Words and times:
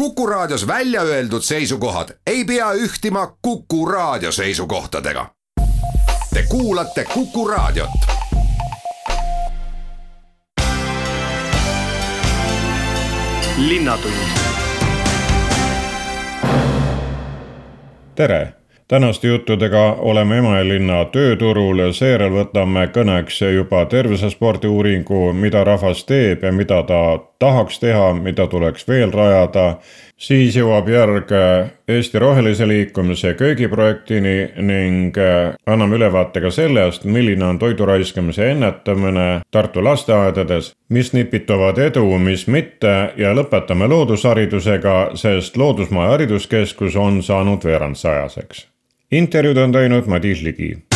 Kuku 0.00 0.26
Raadios 0.26 0.66
välja 0.66 1.02
öeldud 1.02 1.42
seisukohad 1.42 2.08
ei 2.26 2.44
pea 2.44 2.72
ühtima 2.72 3.36
Kuku 3.42 3.86
Raadio 3.86 4.32
seisukohtadega. 4.32 5.26
Te 6.34 6.44
kuulate 6.48 7.04
Kuku 7.14 7.48
Raadiot. 7.48 7.90
tere 18.14 18.52
tänaste 18.88 19.28
juttudega 19.28 19.92
oleme 19.98 20.38
Emajõelinna 20.38 21.04
tööturul, 21.12 21.92
seejärel 21.92 22.32
võtame 22.32 22.86
kõneks 22.86 23.42
juba 23.54 23.84
tervisespordi 23.84 24.66
uuringu, 24.66 25.32
mida 25.32 25.64
rahvas 25.64 26.04
teeb 26.04 26.42
ja 26.42 26.52
mida 26.52 26.82
ta 26.82 27.29
tahaks 27.40 27.80
teha, 27.80 28.12
mida 28.14 28.46
tuleks 28.46 28.86
veel 28.88 29.12
rajada. 29.12 29.78
siis 30.20 30.56
jõuab 30.56 30.88
järg 30.92 31.30
Eesti 31.88 32.18
Rohelise 32.18 32.68
Liikumise 32.68 33.34
köögiprojektini 33.34 34.52
ning 34.60 35.16
anname 35.66 35.96
ülevaate 35.96 36.40
ka 36.44 36.50
sellest, 36.52 37.04
milline 37.04 37.44
on 37.44 37.58
toidu 37.58 37.86
raiskamise 37.88 38.50
ennetamine 38.50 39.40
Tartu 39.50 39.84
lasteaedades, 39.84 40.74
mis 40.88 41.12
nipitavad 41.12 41.78
edu, 41.78 42.04
mis 42.18 42.46
mitte 42.46 43.12
ja 43.16 43.32
lõpetame 43.34 43.88
loodusharidusega, 43.88 44.98
sest 45.14 45.56
Loodusmaja 45.56 46.10
hariduskeskus 46.10 46.96
on 46.96 47.22
saanud 47.22 47.64
veerandsajaseks 47.64 48.66
intervjuud 49.10 49.56
on 49.56 49.72
teinud 49.72 50.06
Madis 50.06 50.42
Ligi. 50.42 50.89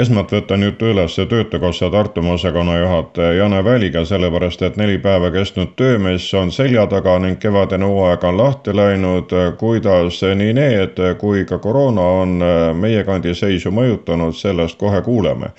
Esmalt 0.00 0.32
võtan 0.32 0.62
jutu 0.64 0.88
üles 0.92 1.16
Töötukassa 1.28 1.90
Tartumaa 1.90 2.34
osakonna 2.38 2.78
juhataja 2.78 3.32
Jane 3.32 3.64
Väliga, 3.64 4.04
sellepärast 4.04 4.62
et 4.62 4.76
neli 4.76 4.98
päeva 4.98 5.30
kestnud 5.30 5.74
töömess 5.76 6.34
on 6.34 6.52
selja 6.52 6.86
taga 6.86 7.18
ning 7.18 7.38
kevadine 7.40 7.84
hooaeg 7.84 8.24
on 8.24 8.38
lahti 8.38 8.76
läinud. 8.76 9.34
kuidas 9.58 10.22
nii 10.34 10.52
need 10.52 11.00
kui 11.18 11.44
ka 11.44 11.58
koroona 11.58 12.02
on 12.22 12.44
meie 12.74 13.04
kandi 13.04 13.34
seisu 13.34 13.70
mõjutanud, 13.70 14.32
sellest 14.32 14.78
kohe 14.78 15.02
kuuleme. 15.02 15.52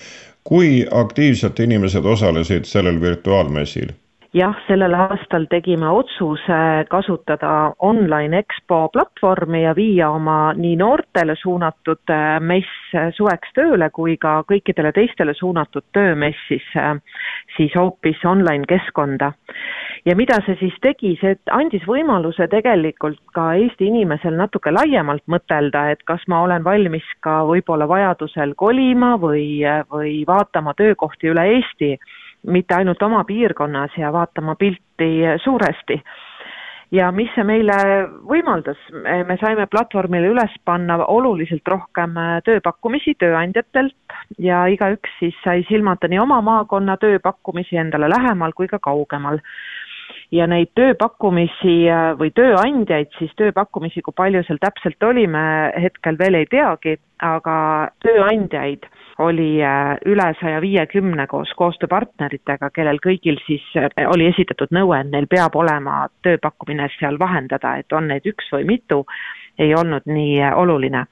kui 0.43 0.85
aktiivselt 0.91 1.59
inimesed 1.59 2.05
osalesid 2.05 2.65
sellel 2.65 3.01
virtuaalmessil? 3.01 3.93
Jah, 4.33 4.55
sellel 4.67 4.95
aastal 4.97 5.45
tegime 5.49 5.89
otsuse 5.93 6.57
kasutada 6.89 7.73
online 7.85 8.39
EXPO 8.41 8.79
platvormi 8.93 9.61
ja 9.63 9.75
viia 9.77 10.09
oma 10.09 10.53
nii 10.57 10.73
noortele 10.79 11.35
suunatud 11.37 12.09
äh, 12.09 12.39
mess 12.41 12.95
suveks 13.17 13.53
tööle 13.53 13.89
kui 13.93 14.17
ka 14.17 14.39
kõikidele 14.49 14.93
teistele 14.95 15.35
suunatud 15.37 15.85
töömess 15.93 16.47
siis, 16.47 16.65
äh, 16.77 16.97
siis 17.57 17.75
hoopis 17.77 18.25
online 18.25 18.65
keskkonda. 18.69 19.33
ja 20.05 20.15
mida 20.15 20.39
see 20.45 20.57
siis 20.59 20.73
tegi, 20.81 21.13
see 21.21 21.37
andis 21.51 21.85
võimaluse 21.87 22.47
tegelikult 22.49 23.21
ka 23.37 23.53
Eesti 23.53 23.87
inimesel 23.91 24.35
natuke 24.35 24.73
laiemalt 24.73 25.23
mõtelda, 25.29 25.91
et 25.93 26.01
kas 26.09 26.25
ma 26.27 26.41
olen 26.43 26.65
valmis 26.65 27.05
ka 27.21 27.43
võib-olla 27.45 27.87
vajadusel 27.87 28.57
kolima 28.57 29.13
või, 29.21 29.61
või 29.93 30.23
vaatama 30.27 30.73
töökohti 30.73 31.29
üle 31.29 31.45
Eesti 31.53 31.93
mitte 32.47 32.75
ainult 32.75 33.01
oma 33.01 33.23
piirkonnas 33.23 33.97
ja 33.97 34.11
vaatama 34.13 34.55
pilti 34.55 35.09
suuresti. 35.43 36.01
ja 36.93 37.07
mis 37.11 37.31
see 37.33 37.43
meile 37.43 37.75
võimaldas, 38.29 38.77
me 39.25 39.37
saime 39.41 39.65
platvormile 39.65 40.29
üles 40.29 40.53
panna 40.65 40.99
oluliselt 41.09 41.67
rohkem 41.67 42.19
tööpakkumisi 42.45 43.15
tööandjatelt 43.17 44.17
ja 44.37 44.65
igaüks 44.69 45.15
siis 45.19 45.39
sai 45.43 45.63
silmata 45.69 46.07
nii 46.07 46.19
oma 46.21 46.41
maakonna 46.41 46.97
tööpakkumisi 47.01 47.79
endale 47.81 48.11
lähemal 48.13 48.53
kui 48.53 48.67
ka 48.67 48.79
kaugemal. 48.79 49.41
Ja 50.33 50.45
neid 50.49 50.71
tööpakkumisi 50.77 51.75
või 52.17 52.31
tööandjaid, 52.33 53.11
siis 53.17 53.33
tööpakkumisi, 53.37 54.01
kui 54.01 54.13
palju 54.17 54.41
seal 54.45 54.57
täpselt 54.61 55.03
oli, 55.05 55.27
me 55.27 55.71
hetkel 55.77 56.17
veel 56.17 56.39
ei 56.39 56.47
teagi, 56.49 56.97
aga 57.23 57.55
tööandjaid 58.03 58.85
oli 59.19 59.63
äh, 59.63 59.95
üle 60.09 60.25
saja 60.39 60.61
viiekümne 60.61 61.27
koos 61.27 61.51
koostööpartneritega, 61.57 62.69
kellel 62.73 62.99
kõigil 63.03 63.37
siis 63.45 63.63
äh, 63.77 63.89
oli 64.09 64.27
esitatud 64.31 64.73
nõue, 64.73 64.99
et 64.99 65.11
neil 65.11 65.27
peab 65.29 65.55
olema 65.55 66.07
tööpakkumine 66.25 66.89
seal 66.97 67.19
vahendada, 67.21 67.77
et 67.77 67.93
on 67.93 68.09
neid 68.09 68.25
üks 68.29 68.49
või 68.53 68.65
mitu, 68.73 69.03
ei 69.59 69.75
olnud 69.77 70.09
nii 70.09 70.41
äh, 70.41 70.57
oluline. 70.57 71.05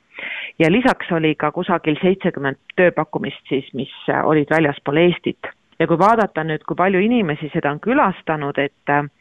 ja 0.60 0.72
lisaks 0.72 1.12
oli 1.12 1.36
ka 1.36 1.52
kusagil 1.52 1.98
seitsekümmend 2.02 2.58
tööpakkumist 2.76 3.42
siis, 3.50 3.74
mis 3.74 3.94
olid 4.24 4.50
väljaspool 4.50 4.98
Eestit. 4.98 5.54
ja 5.80 5.88
kui 5.88 5.98
vaadata 5.98 6.44
nüüd, 6.44 6.64
kui 6.68 6.76
palju 6.76 7.00
inimesi 7.00 7.50
seda 7.54 7.72
on 7.72 7.80
külastanud, 7.80 8.58
et 8.58 9.12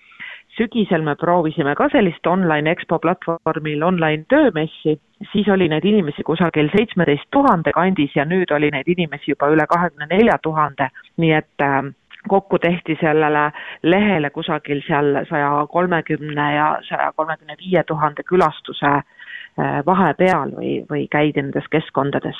sügisel 0.57 1.03
me 1.03 1.15
proovisime 1.15 1.75
ka 1.79 1.89
sellist 1.93 2.27
online 2.27 2.71
EXPO 2.71 2.99
platvormil 2.99 3.83
online 3.87 4.25
töömessi, 4.29 4.97
siis 5.33 5.49
oli 5.49 5.69
neid 5.69 5.85
inimesi 5.85 6.25
kusagil 6.27 6.71
seitsmeteist 6.75 7.31
tuhande 7.31 7.73
kandis 7.77 8.17
ja 8.17 8.25
nüüd 8.25 8.53
oli 8.57 8.71
neid 8.75 8.89
inimesi 8.89 9.35
juba 9.35 9.51
üle 9.55 9.67
kahekümne 9.71 10.11
nelja 10.11 10.39
tuhande, 10.43 10.91
nii 11.23 11.33
et 11.39 11.67
äh, 11.67 11.81
kokku 12.29 12.59
tehti 12.59 12.97
sellele 13.01 13.51
lehele 13.83 14.31
kusagil 14.31 14.83
seal 14.87 15.25
saja 15.29 15.67
kolmekümne 15.71 16.55
ja 16.55 16.71
saja 16.89 17.13
kolmekümne 17.17 17.57
viie 17.61 17.85
tuhande 17.87 18.23
külastuse 18.23 18.93
äh, 18.97 19.83
vahepeal 19.87 20.57
või, 20.59 20.81
või 20.91 21.07
käidi 21.11 21.43
nendes 21.43 21.69
keskkondades. 21.71 22.37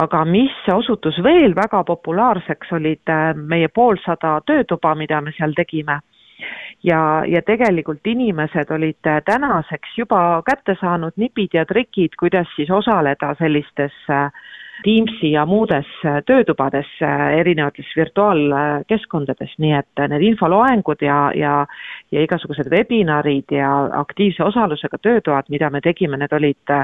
Aga 0.00 0.24
mis 0.24 0.54
osutus 0.72 1.18
veel 1.24 1.52
väga 1.56 1.82
populaarseks, 1.84 2.72
olid 2.72 3.10
äh, 3.10 3.34
meie 3.36 3.68
poolsada 3.68 4.40
töötuba, 4.46 4.94
mida 4.94 5.20
me 5.20 5.34
seal 5.36 5.56
tegime 5.56 6.00
ja, 6.82 7.24
ja 7.26 7.42
tegelikult 7.42 8.06
inimesed 8.06 8.70
olid 8.70 9.06
äh, 9.06 9.22
tänaseks 9.24 9.98
juba 9.98 10.42
kätte 10.46 10.76
saanud 10.80 11.12
nipid 11.16 11.54
ja 11.54 11.64
trikid, 11.66 12.16
kuidas 12.18 12.48
siis 12.56 12.70
osaleda 12.70 13.34
sellistes 13.38 13.94
äh, 14.10 14.32
Teamsi 14.82 15.30
ja 15.32 15.44
muudes 15.46 15.86
äh, 16.04 16.22
töötubades 16.26 16.88
erinevates 17.38 17.86
virtuaalkeskkondades, 17.96 19.52
nii 19.62 19.76
et 19.78 20.04
need 20.08 20.24
infoloengud 20.32 21.04
ja, 21.06 21.30
ja 21.34 21.66
ja 22.12 22.22
igasugused 22.24 22.70
webinarid 22.70 23.52
ja 23.54 23.70
aktiivse 24.00 24.44
osalusega 24.44 24.98
töötoad, 24.98 25.48
mida 25.48 25.70
me 25.70 25.80
tegime, 25.80 26.18
need 26.18 26.32
olid, 26.32 26.74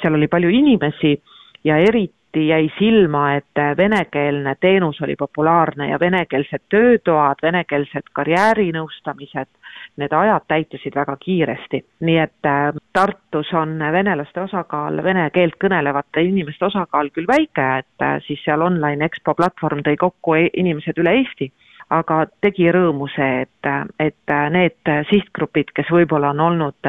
seal 0.00 0.14
oli 0.14 0.28
palju 0.28 0.48
inimesi 0.48 1.16
ja 1.64 1.76
eriti 1.76 2.21
eriti 2.34 2.48
jäi 2.48 2.72
silma, 2.78 3.34
et 3.34 3.76
venekeelne 3.76 4.54
teenus 4.60 5.00
oli 5.02 5.16
populaarne 5.16 5.90
ja 5.90 6.00
venekeelsed 6.00 6.62
töötoad, 6.68 7.36
venekeelsed 7.42 8.08
karjäärinõustamised, 8.12 9.48
need 9.96 10.12
ajad 10.12 10.42
täitusid 10.48 10.94
väga 10.94 11.16
kiiresti. 11.16 11.84
nii 12.00 12.18
et 12.18 12.46
äh, 12.46 12.72
Tartus 12.92 13.52
on 13.52 13.78
venelaste 13.78 14.40
osakaal, 14.40 15.02
vene 15.02 15.30
keelt 15.30 15.54
kõnelevate 15.60 16.22
inimeste 16.22 16.64
osakaal 16.64 17.10
küll 17.10 17.26
väike, 17.26 17.78
et 17.78 18.02
äh, 18.02 18.20
siis 18.26 18.40
seal 18.44 18.62
online 18.62 19.04
EXPO 19.04 19.34
platvorm 19.34 19.82
tõi 19.82 19.96
kokku 19.96 20.34
e-, 20.34 20.50
inimesed 20.56 20.98
üle 20.98 21.12
Eesti 21.18 21.52
aga 21.90 22.26
tegi 22.40 22.70
rõõmu 22.72 23.08
see, 23.12 23.42
et, 23.42 23.68
et 24.00 24.32
need 24.50 24.92
sihtgrupid, 25.10 25.74
kes 25.74 25.90
võib-olla 25.92 26.30
on 26.30 26.40
olnud 26.40 26.88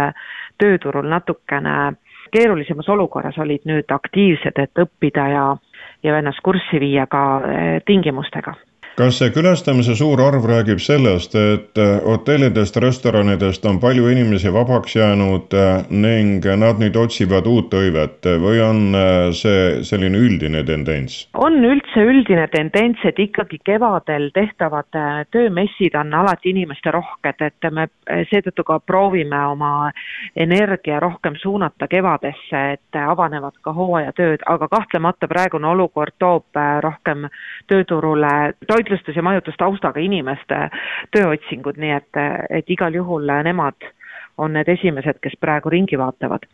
tööturul 0.58 1.10
natukene 1.10 1.96
keerulisemas 2.34 2.90
olukorras 2.90 3.38
olid 3.38 3.66
nüüd 3.70 3.92
aktiivsed, 3.94 4.58
et 4.60 4.84
õppida 4.86 5.28
ja, 5.32 5.48
ja 6.04 6.20
ennast 6.20 6.42
kurssi 6.44 6.82
viia 6.82 7.08
ka 7.08 7.24
eh, 7.48 7.82
tingimustega 7.86 8.56
kas 8.96 9.18
see 9.18 9.32
külastamise 9.34 9.96
suur 9.98 10.22
arv 10.22 10.46
räägib 10.46 10.82
sellest, 10.82 11.34
et 11.36 11.80
äh, 11.82 11.96
hotellidest, 12.06 12.78
restoranidest 12.78 13.66
on 13.66 13.80
palju 13.82 14.08
inimesi 14.12 14.52
vabaks 14.54 14.96
jäänud 14.96 15.54
äh, 15.58 15.86
ning 15.90 16.46
nad 16.62 16.82
nüüd 16.82 16.98
otsivad 17.02 17.48
uut 17.50 17.74
hõivet 17.74 18.30
või 18.44 18.62
on 18.62 18.84
äh, 18.94 19.32
see 19.34 19.82
selline 19.88 20.20
üldine 20.22 20.62
tendents? 20.68 21.24
on 21.34 21.58
üldse 21.66 22.06
üldine 22.06 22.46
tendents, 22.54 23.02
et 23.10 23.20
ikkagi 23.20 23.58
kevadel 23.66 24.30
tehtavad 24.36 24.90
töömessid 25.34 25.98
on 25.98 26.14
alati 26.14 26.54
inimeste 26.54 26.94
rohked, 26.94 27.42
et 27.42 27.70
me 27.74 27.88
seetõttu 28.30 28.66
ka 28.68 28.78
proovime 28.86 29.40
oma 29.56 29.90
energia 30.38 31.00
rohkem 31.02 31.36
suunata 31.42 31.88
kevadesse, 31.90 32.64
et 32.78 33.02
avanevad 33.02 33.58
ka 33.66 33.74
hooajatööd, 33.74 34.46
aga 34.54 34.70
kahtlemata 34.70 35.28
praegune 35.32 35.68
olukord 35.74 36.14
toob 36.22 36.62
rohkem 36.86 37.26
tööturule 37.72 38.54
toidu 38.68 38.83
toitlustus- 38.84 39.16
ja 39.16 39.24
majutustaustaga 39.24 40.00
inimeste 40.00 40.70
tööotsingud, 41.12 41.78
nii 41.78 41.92
et, 41.92 42.24
et 42.50 42.70
igal 42.70 42.94
juhul 42.94 43.32
nemad 43.44 43.92
on 44.38 44.54
need 44.54 44.70
esimesed, 44.70 45.20
kes 45.22 45.36
praegu 45.40 45.70
ringi 45.70 45.98
vaatavad. 45.98 46.46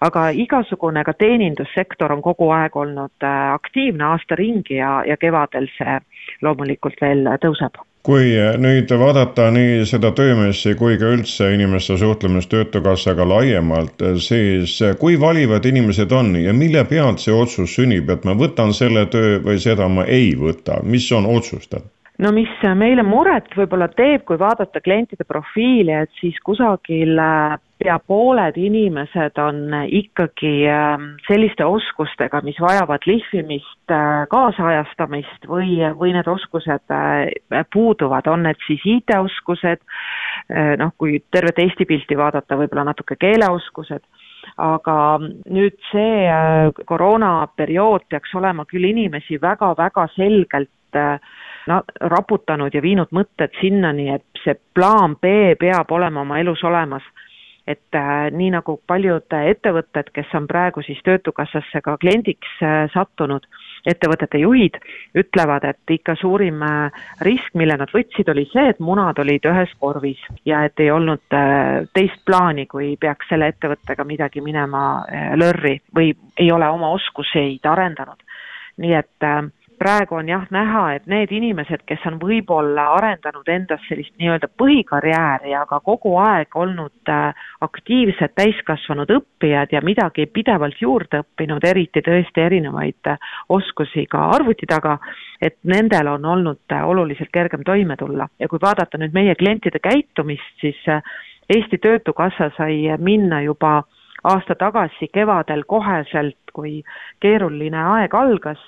aga 0.00 0.28
igasugune 0.30 1.04
ka 1.04 1.12
teenindussektor 1.12 2.12
on 2.12 2.22
kogu 2.22 2.50
aeg 2.50 2.76
olnud 2.76 3.24
äh, 3.24 3.52
aktiivne 3.52 4.04
aasta 4.04 4.34
ringi 4.34 4.76
ja, 4.76 5.02
ja 5.06 5.16
kevadel 5.16 5.68
see 5.76 5.98
loomulikult 6.42 7.00
veel 7.00 7.28
tõuseb 7.40 7.76
kui 8.06 8.36
nüüd 8.62 8.92
vaadata 9.00 9.48
nii 9.50 9.80
seda 9.90 10.12
töömessi 10.14 10.76
kui 10.78 10.94
ka 11.00 11.10
üldse 11.16 11.48
inimeste 11.54 11.96
suhtlemist 11.98 12.52
Töötukassaga 12.52 13.26
laiemalt, 13.26 14.04
siis 14.22 14.78
kui 15.00 15.18
valivad 15.20 15.66
inimesed 15.66 16.14
on 16.14 16.36
ja 16.38 16.54
mille 16.54 16.84
pealt 16.86 17.24
see 17.24 17.34
otsus 17.34 17.74
sünnib, 17.74 18.10
et 18.14 18.24
ma 18.24 18.36
võtan 18.38 18.70
selle 18.76 19.08
töö 19.10 19.40
või 19.42 19.58
seda 19.62 19.90
ma 19.90 20.06
ei 20.06 20.32
võta, 20.38 20.78
mis 20.86 21.10
on 21.12 21.26
otsustatud? 21.26 21.90
no 22.22 22.30
mis 22.32 22.52
meile 22.78 23.02
muret 23.04 23.50
võib-olla 23.58 23.88
teeb, 23.92 24.22
kui 24.28 24.38
vaadata 24.40 24.80
klientide 24.80 25.26
profiili, 25.28 25.92
et 25.92 26.12
siis 26.20 26.38
kusagil 26.46 27.18
äh, 27.20 27.58
pea 27.86 27.98
pooled 28.02 28.56
inimesed 28.58 29.38
on 29.38 29.70
ikkagi 29.86 30.66
ähm, 30.70 31.04
selliste 31.28 31.64
oskustega, 31.64 32.40
mis 32.42 32.58
vajavad 32.60 33.06
lihvimist, 33.06 33.84
äh, 33.94 34.24
kaasajastamist 34.32 35.46
või, 35.46 35.78
või 35.98 36.14
need 36.16 36.26
oskused 36.30 36.94
äh, 36.94 37.62
puuduvad, 37.72 38.26
on 38.32 38.42
need 38.48 38.58
siis 38.66 38.82
IT-oskused, 38.96 39.82
noh, 40.78 40.92
kui 40.98 41.20
tervet 41.32 41.58
Eesti 41.62 41.86
pilti 41.88 42.18
vaadata, 42.18 42.58
võib-olla 42.58 42.84
natuke 42.90 43.16
keeleoskused 43.18 44.04
aga 44.62 44.96
nüüd 45.22 45.74
see 45.90 46.26
koroonaperiood 46.86 48.06
peaks 48.10 48.34
olema 48.38 48.64
küll 48.68 48.86
inimesi 48.86 49.40
väga-väga 49.42 50.06
selgelt 50.14 51.00
no, 51.66 51.80
raputanud 52.12 52.74
ja 52.74 52.82
viinud 52.82 53.12
mõtted 53.16 53.54
sinnani, 53.60 54.10
et 54.14 54.42
see 54.44 54.56
plaan 54.74 55.16
B 55.20 55.54
peab 55.60 55.90
olema 55.92 56.22
oma 56.22 56.40
elus 56.42 56.62
olemas. 56.64 57.04
Et 57.66 57.98
äh, 57.98 58.28
nii 58.30 58.52
nagu 58.54 58.76
paljud 58.86 59.34
ettevõtted, 59.36 60.12
kes 60.14 60.30
on 60.38 60.46
praegu 60.46 60.82
siis 60.86 61.00
Töötukassasse 61.06 61.82
ka 61.82 61.96
kliendiks 62.02 62.60
äh, 62.62 62.76
sattunud, 62.94 63.46
ettevõtete 63.86 64.38
juhid 64.38 64.78
ütlevad, 65.18 65.66
et 65.66 65.94
ikka 65.96 66.14
suurim 66.20 66.62
äh, 66.62 67.02
risk, 67.26 67.54
mille 67.58 67.76
nad 67.78 67.90
võtsid, 67.94 68.30
oli 68.30 68.46
see, 68.52 68.68
et 68.70 68.82
munad 68.82 69.18
olid 69.22 69.50
ühes 69.50 69.74
korvis 69.82 70.22
ja 70.46 70.62
et 70.66 70.78
ei 70.82 70.92
olnud 70.94 71.24
teist 71.96 72.22
plaani, 72.26 72.66
kui 72.70 72.94
peaks 73.00 73.28
selle 73.30 73.50
ettevõttega 73.50 74.04
midagi 74.06 74.42
minema 74.44 74.86
lörri 75.38 75.80
või 75.94 76.12
ei 76.38 76.50
ole 76.52 76.68
oma 76.70 76.92
oskuseid 76.94 77.66
arendanud. 77.66 78.22
nii 78.76 78.92
et 78.92 79.24
äh, 79.24 79.42
praegu 79.78 80.16
on 80.18 80.28
jah 80.28 80.44
näha, 80.50 80.82
et 80.96 81.06
need 81.10 81.32
inimesed, 81.32 81.82
kes 81.88 82.02
on 82.08 82.18
võib-olla 82.20 82.86
arendanud 82.96 83.48
endas 83.52 83.82
sellist 83.88 84.14
nii-öelda 84.20 84.48
põhikarjääri, 84.60 85.54
aga 85.58 85.78
kogu 85.84 86.16
aeg 86.22 86.56
olnud 86.56 87.12
äh, 87.12 87.46
aktiivsed 87.64 88.34
täiskasvanud 88.38 89.10
õppijad 89.18 89.74
ja 89.76 89.82
midagi 89.84 90.26
pidevalt 90.26 90.80
juurde 90.80 91.22
õppinud, 91.24 91.64
eriti 91.68 92.02
tõesti 92.06 92.44
erinevaid 92.46 93.12
äh, 93.12 93.32
oskusi 93.48 94.06
ka 94.10 94.28
arvuti 94.36 94.68
taga, 94.70 94.98
et 95.40 95.58
nendel 95.64 96.12
on 96.16 96.24
olnud 96.36 96.72
äh, 96.72 96.84
oluliselt 96.88 97.32
kergem 97.32 97.64
toime 97.64 97.96
tulla. 97.96 98.28
Ja 98.38 98.48
kui 98.48 98.62
vaadata 98.62 98.98
nüüd 99.00 99.14
meie 99.16 99.34
klientide 99.34 99.82
käitumist, 99.82 100.56
siis 100.60 100.80
Eesti 101.46 101.78
Töötukassa 101.78 102.50
sai 102.56 102.80
minna 102.98 103.38
juba 103.44 103.82
aasta 104.24 104.54
tagasi 104.54 105.08
kevadel 105.12 105.64
koheselt, 105.68 106.36
kui 106.56 106.80
keeruline 107.20 107.76
aeg 107.76 108.14
algas, 108.16 108.62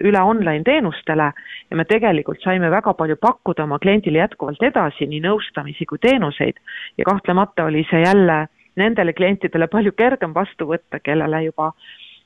üle 0.00 0.20
online 0.20 0.64
teenustele 0.64 1.26
ja 1.70 1.76
me 1.76 1.84
tegelikult 1.84 2.40
saime 2.42 2.70
väga 2.72 2.94
palju 2.94 3.16
pakkuda 3.20 3.66
oma 3.66 3.78
kliendile 3.78 4.22
jätkuvalt 4.22 4.62
edasi 4.62 5.06
nii 5.10 5.20
nõustamisi 5.26 5.86
kui 5.86 6.00
teenuseid. 6.00 6.56
Ja 6.98 7.04
kahtlemata 7.04 7.68
oli 7.68 7.84
see 7.90 8.00
jälle 8.00 8.46
nendele 8.76 9.12
klientidele 9.12 9.68
palju 9.68 9.92
kergem 9.92 10.34
vastu 10.34 10.66
võtta, 10.70 11.00
kellele 11.04 11.44
juba 11.44 11.72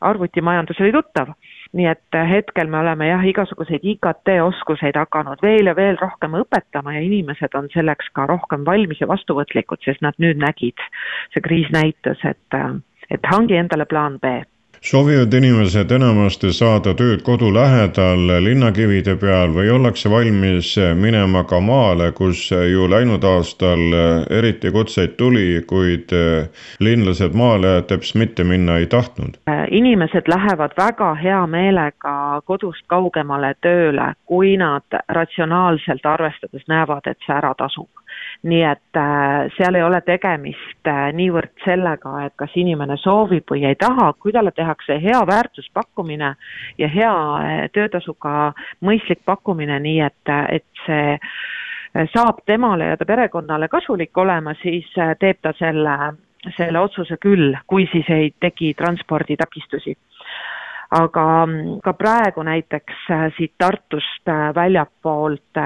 arvutimajandus 0.01 0.81
oli 0.81 0.93
tuttav 0.95 1.35
nii 1.77 1.87
et 1.91 2.17
äh, 2.17 2.29
hetkel 2.31 2.71
me 2.73 2.81
oleme 2.81 3.09
jah, 3.09 3.25
igasuguseid 3.29 3.85
IKT 3.85 4.35
oskuseid 4.45 4.97
hakanud 4.97 5.43
veel 5.45 5.69
ja 5.69 5.77
veel 5.77 5.99
rohkem 6.01 6.37
õpetama 6.41 6.95
ja 6.97 7.03
inimesed 7.05 7.57
on 7.59 7.69
selleks 7.75 8.09
ka 8.17 8.27
rohkem 8.31 8.65
valmis 8.67 9.01
ja 9.03 9.09
vastuvõtlikud, 9.11 9.83
sest 9.85 10.05
nad 10.05 10.17
nüüd 10.23 10.41
nägid, 10.41 10.81
see 11.35 11.45
kriis 11.45 11.69
näitas, 11.75 12.23
et, 12.25 12.57
äh, 12.57 12.73
et 13.11 13.33
hangi 13.33 13.61
endale 13.61 13.85
plaan 13.89 14.21
B 14.23 14.41
soovivad 14.81 15.35
inimesed 15.35 15.91
enamasti 15.91 16.53
saada 16.53 16.95
tööd 16.95 17.23
kodu 17.27 17.51
lähedal 17.55 18.31
linnakivide 18.45 19.17
peal 19.19 19.53
või 19.55 19.71
ollakse 19.75 20.11
valmis 20.11 20.75
minema 20.99 21.45
ka 21.49 21.61
maale, 21.61 22.13
kus 22.13 22.49
ju 22.51 22.87
läinud 22.91 23.25
aastal 23.25 23.83
eriti 24.31 24.71
kutseid 24.75 25.17
tuli, 25.19 25.63
kuid 25.67 26.15
linlased 26.81 27.35
maale 27.35 27.83
teps 27.89 28.15
mitte 28.15 28.45
minna 28.45 28.79
ei 28.79 28.87
tahtnud? 28.87 29.39
inimesed 29.71 30.29
lähevad 30.29 30.73
väga 30.79 31.15
hea 31.15 31.47
meelega 31.47 32.41
kodust 32.47 32.87
kaugemale 32.87 33.55
tööle, 33.61 34.13
kui 34.27 34.57
nad 34.57 35.01
ratsionaalselt 35.09 36.07
arvestades 36.07 36.65
näevad, 36.69 37.07
et 37.07 37.19
see 37.27 37.35
ära 37.35 37.55
tasub 37.59 37.89
nii 38.43 38.63
et 38.63 38.97
äh, 38.97 39.49
seal 39.57 39.75
ei 39.75 39.83
ole 39.83 39.99
tegemist 40.07 40.87
äh, 40.87 41.09
niivõrd 41.15 41.51
sellega, 41.65 42.13
et 42.27 42.35
kas 42.39 42.55
inimene 42.55 42.97
soovib 43.03 43.51
või 43.51 43.65
ei 43.67 43.79
taha, 43.79 44.13
kui 44.21 44.33
talle 44.33 44.53
tehakse 44.55 45.01
hea 45.03 45.19
väärtuspakkumine 45.27 46.35
ja 46.79 46.89
hea 46.93 47.15
äh, 47.39 47.65
töötasuga 47.75 48.53
mõistlik 48.85 49.25
pakkumine, 49.27 49.81
nii 49.83 50.01
et, 50.07 50.35
et 50.55 50.85
see 50.87 51.19
saab 52.15 52.45
temale 52.47 52.93
ja 52.93 52.97
ta 52.97 53.07
perekonnale 53.09 53.69
kasulik 53.69 54.17
olema, 54.19 54.55
siis 54.63 54.87
teeb 55.19 55.41
ta 55.43 55.51
selle, 55.59 55.97
selle 56.55 56.79
otsuse 56.79 57.17
küll, 57.19 57.57
kui 57.67 57.89
siis 57.91 58.07
ei 58.15 58.31
teki 58.41 58.75
transporditakistusi 58.79 59.97
aga 60.91 61.25
mm, 61.47 61.81
ka 61.85 61.93
praegu 61.93 62.43
näiteks 62.47 63.09
siit 63.37 63.53
Tartust 63.59 64.31
väljapoolt 64.57 65.61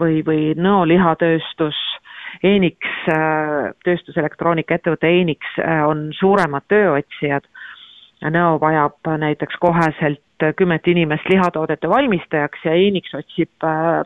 või, 0.00 0.22
või 0.26 0.54
Nõo 0.58 0.84
lihatööstus 0.88 1.78
Enix, 2.44 2.76
äh, 3.08 3.72
tööstuselektroonikaettevõte 3.84 5.08
Enix 5.20 5.56
äh, 5.60 5.82
on 5.86 6.10
suuremad 6.16 6.66
tööotsijad. 6.68 7.46
Nõo 8.32 8.56
vajab 8.60 9.10
näiteks 9.20 9.58
koheselt 9.60 10.22
kümmet 10.56 10.86
inimest 10.88 11.28
lihatoodete 11.28 11.88
valmistajaks 11.88 12.64
ja 12.64 12.72
Enix 12.76 13.14
otsib 13.16 13.64
äh, 13.64 14.02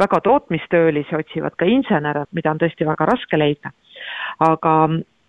väga 0.00 0.20
tootmistöölisi, 0.24 1.16
otsivad 1.16 1.56
ka 1.60 1.68
insenere, 1.68 2.26
mida 2.32 2.52
on 2.52 2.60
tõesti 2.60 2.86
väga 2.88 3.08
raske 3.12 3.40
leida. 3.40 3.72
aga 4.40 4.74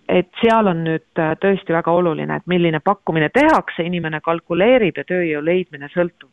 et 0.10 0.30
seal 0.42 0.68
on 0.70 0.84
nüüd 0.86 1.22
tõesti 1.42 1.74
väga 1.74 1.92
oluline, 1.92 2.38
et 2.38 2.48
milline 2.50 2.80
pakkumine 2.84 3.30
tehakse, 3.34 3.84
inimene 3.84 4.22
kalkuleerib 4.26 4.98
ja 5.02 5.06
tööjõu 5.08 5.44
leidmine 5.46 5.90
sõltub 5.94 6.30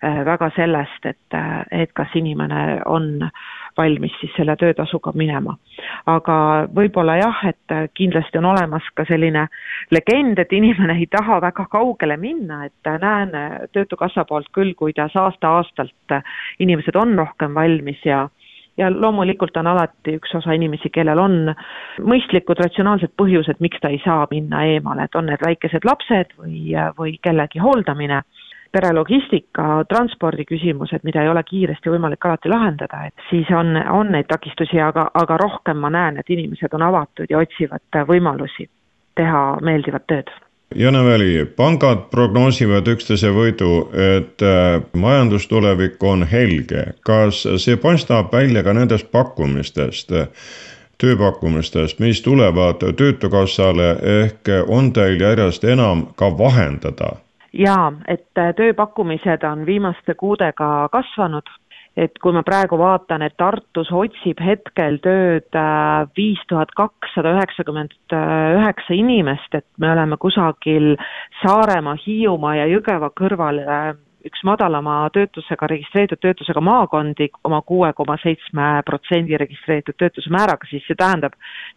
väga 0.00 0.48
sellest, 0.56 1.04
et, 1.04 1.38
et 1.70 1.92
kas 1.92 2.14
inimene 2.16 2.80
on 2.88 3.18
valmis 3.76 4.14
siis 4.20 4.32
selle 4.36 4.56
töötasuga 4.56 5.12
minema. 5.14 5.56
aga 6.06 6.36
võib-olla 6.74 7.16
jah, 7.20 7.42
et 7.48 7.74
kindlasti 7.94 8.38
on 8.40 8.48
olemas 8.50 8.86
ka 8.94 9.04
selline 9.08 9.46
legend, 9.90 10.38
et 10.38 10.52
inimene 10.52 10.96
ei 10.98 11.06
taha 11.06 11.40
väga 11.40 11.66
kaugele 11.70 12.16
minna, 12.16 12.64
et 12.64 12.92
näen 13.00 13.36
Töötukassa 13.72 14.24
poolt 14.24 14.48
küll, 14.52 14.74
kuidas 14.74 15.16
aasta-aastalt 15.16 16.20
inimesed 16.58 16.96
on 16.96 17.14
rohkem 17.18 17.54
valmis 17.54 18.04
ja 18.04 18.28
ja 18.80 18.90
loomulikult 18.90 19.56
on 19.60 19.68
alati 19.70 20.16
üks 20.18 20.34
osa 20.38 20.54
inimesi, 20.56 20.90
kellel 20.92 21.20
on 21.20 21.54
mõistlikud 22.00 22.60
ratsionaalsed 22.62 23.12
põhjused, 23.20 23.60
miks 23.60 23.80
ta 23.82 23.92
ei 23.92 24.00
saa 24.04 24.26
minna 24.30 24.64
eemale, 24.72 25.06
et 25.06 25.18
on 25.18 25.28
need 25.30 25.42
väikesed 25.44 25.86
lapsed 25.88 26.36
või, 26.38 26.70
või 26.98 27.18
kellegi 27.22 27.62
hooldamine. 27.62 28.22
Perelogistika, 28.70 29.80
transpordi 29.90 30.44
küsimused, 30.46 31.02
mida 31.02 31.24
ei 31.24 31.28
ole 31.28 31.42
kiiresti 31.42 31.90
võimalik 31.90 32.22
alati 32.28 32.52
lahendada, 32.52 33.00
et 33.08 33.24
siis 33.26 33.48
on, 33.50 33.74
on 33.90 34.12
neid 34.14 34.28
takistusi, 34.30 34.78
aga, 34.78 35.08
aga 35.14 35.38
rohkem 35.42 35.80
ma 35.82 35.90
näen, 35.90 36.20
et 36.22 36.30
inimesed 36.30 36.78
on 36.78 36.86
avatud 36.86 37.26
ja 37.30 37.42
otsivad 37.42 37.98
võimalusi 38.06 38.68
teha 39.18 39.42
meeldivat 39.66 40.06
tööd 40.06 40.30
Jane 40.74 41.04
Väli, 41.04 41.44
pangad 41.56 42.04
prognoosivad 42.10 42.86
üksteise 42.86 43.32
võidu, 43.34 43.88
et 43.90 44.42
äh, 44.46 44.76
majandustulevik 44.94 46.02
on 46.02 46.22
helge. 46.22 46.84
kas 47.02 47.42
see 47.58 47.76
paistab 47.76 48.30
välja 48.32 48.62
ka 48.62 48.72
nendest 48.72 49.10
pakkumistest, 49.10 50.14
tööpakkumistest, 51.02 51.98
mis 51.98 52.22
tulevad 52.22 52.84
Töötukassale, 52.96 53.90
ehk 54.20 54.52
on 54.68 54.92
teil 54.92 55.20
järjest 55.20 55.64
enam 55.64 56.06
ka 56.14 56.30
vahendada 56.38 57.16
jaa, 57.52 57.90
et 58.08 58.38
äh, 58.38 58.52
tööpakkumised 58.54 59.44
on 59.46 59.66
viimaste 59.66 60.14
kuudega 60.14 60.88
kasvanud, 60.92 61.50
et 62.00 62.18
kui 62.22 62.32
ma 62.32 62.42
praegu 62.46 62.78
vaatan, 62.80 63.22
et 63.26 63.36
Tartus 63.40 63.90
otsib 63.92 64.40
hetkel 64.40 64.98
tööd 65.04 65.58
äh, 65.58 66.06
viis 66.16 66.40
tuhat 66.48 66.72
kakssada 66.78 67.34
üheksakümmend 67.36 67.96
üheksa 68.16 68.96
inimest, 68.96 69.54
et 69.54 69.66
me 69.78 69.92
oleme 69.92 70.16
kusagil 70.20 70.94
Saaremaa, 71.42 71.98
Hiiumaa 72.00 72.56
ja 72.62 72.70
Jõgeva 72.70 73.12
kõrval 73.16 73.60
äh, 73.64 73.90
üks 74.26 74.42
madalama 74.44 75.08
töötusega, 75.14 75.66
registreeritud 75.70 76.20
töötusega 76.20 76.60
maakondi 76.60 77.30
oma 77.44 77.60
kuue 77.66 77.92
koma 77.96 78.16
seitsme 78.22 78.68
protsendi 78.86 79.38
registreeritud 79.40 79.96
töötuse 79.98 80.32
määraga, 80.32 80.68
siis 80.70 80.84
see 80.88 80.98
tähendab 80.98 81.36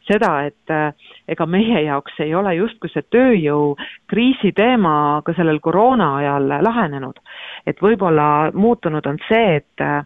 seda, 0.10 0.32
et 0.50 0.74
äh, 0.74 0.92
ega 1.28 1.46
meie 1.46 1.86
jaoks 1.86 2.20
ei 2.26 2.36
ole 2.36 2.56
justkui 2.58 2.92
see 2.94 3.06
tööjõukriisi 3.16 4.54
teema 4.56 5.22
ka 5.26 5.36
sellel 5.38 5.60
koroona 5.64 6.16
ajal 6.22 6.50
lahenenud. 6.68 7.20
et 7.68 7.80
võib-olla 7.82 8.52
muutunud 8.54 9.06
on 9.08 9.18
see, 9.28 9.56
et 9.62 9.82
äh, 9.82 10.04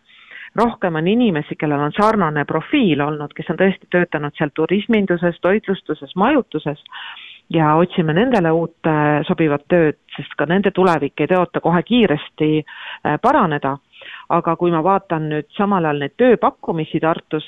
rohkem 0.58 0.96
on 0.96 1.08
inimesi, 1.08 1.56
kellel 1.56 1.82
on 1.88 1.94
sarnane 1.98 2.46
profiil 2.46 3.02
olnud, 3.02 3.34
kes 3.38 3.50
on 3.54 3.60
tõesti 3.60 3.90
töötanud 3.94 4.36
seal 4.38 4.54
turisminduses, 4.56 5.38
toitlustuses, 5.42 6.16
majutuses 6.16 6.82
ja 7.50 7.76
otsime 7.76 8.14
nendele 8.14 8.52
uut 8.52 8.88
äh, 8.88 9.24
sobivat 9.28 9.68
tööd, 9.72 10.00
sest 10.16 10.36
ka 10.38 10.48
nende 10.50 10.72
tulevik 10.76 11.20
ei 11.22 11.30
tõota 11.32 11.62
kohe 11.64 11.84
kiiresti 11.84 12.50
äh, 12.62 13.20
paraneda. 13.22 13.78
Aga 14.30 14.54
kui 14.60 14.72
ma 14.72 14.84
vaatan 14.84 15.30
nüüd 15.32 15.48
samal 15.56 15.86
ajal 15.88 16.04
neid 16.04 16.14
tööpakkumisi 16.20 17.00
Tartus, 17.02 17.46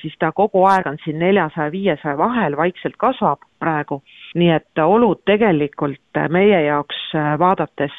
siis 0.00 0.14
ta 0.20 0.28
kogu 0.36 0.62
aeg 0.68 0.86
on 0.86 0.98
siin 1.02 1.18
neljasaja, 1.18 1.72
viiesaja 1.72 2.14
vahel, 2.20 2.54
vaikselt 2.56 2.94
kasvab 3.00 3.42
praegu, 3.58 3.98
nii 4.38 4.50
et 4.54 4.82
olud 4.84 5.24
tegelikult 5.26 6.20
meie 6.30 6.60
jaoks 6.68 7.00
vaadates 7.40 7.96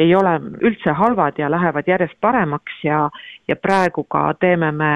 ei 0.00 0.14
ole 0.14 0.36
üldse 0.62 0.92
halvad 0.96 1.38
ja 1.38 1.50
lähevad 1.50 1.88
järjest 1.88 2.16
paremaks 2.20 2.84
ja, 2.84 3.08
ja 3.48 3.56
praegu 3.56 4.04
ka 4.04 4.30
teeme 4.40 4.72
me 4.72 4.92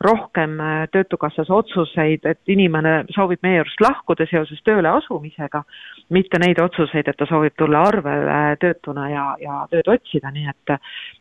rohkem 0.00 0.56
Töötukassas 0.92 1.50
otsuseid, 1.50 2.24
et 2.24 2.40
inimene 2.48 3.04
soovib 3.14 3.42
meie 3.42 3.60
juurest 3.60 3.80
lahkuda 3.80 4.26
seoses 4.30 4.62
tööle 4.64 4.90
asumisega, 4.90 5.62
mitte 6.10 6.38
neid 6.42 6.60
otsuseid, 6.60 7.08
et 7.08 7.16
ta 7.18 7.26
soovib 7.30 7.54
tulla 7.58 7.84
arvele 7.88 8.56
töötuna 8.60 9.08
ja, 9.10 9.26
ja 9.40 9.60
tööd 9.70 9.88
otsida, 9.96 10.32
nii 10.34 10.48
et 10.50 10.76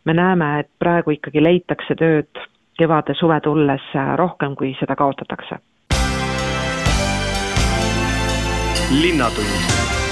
me 0.05 0.17
näeme, 0.17 0.49
et 0.63 0.71
praegu 0.79 1.15
ikkagi 1.17 1.43
leitakse 1.43 1.95
tööd 1.99 2.43
kevade-suve 2.79 3.39
tulles 3.45 3.93
rohkem, 4.17 4.55
kui 4.55 4.75
seda 4.79 4.95
kaotatakse. 4.95 5.61
linnatund 8.93 10.02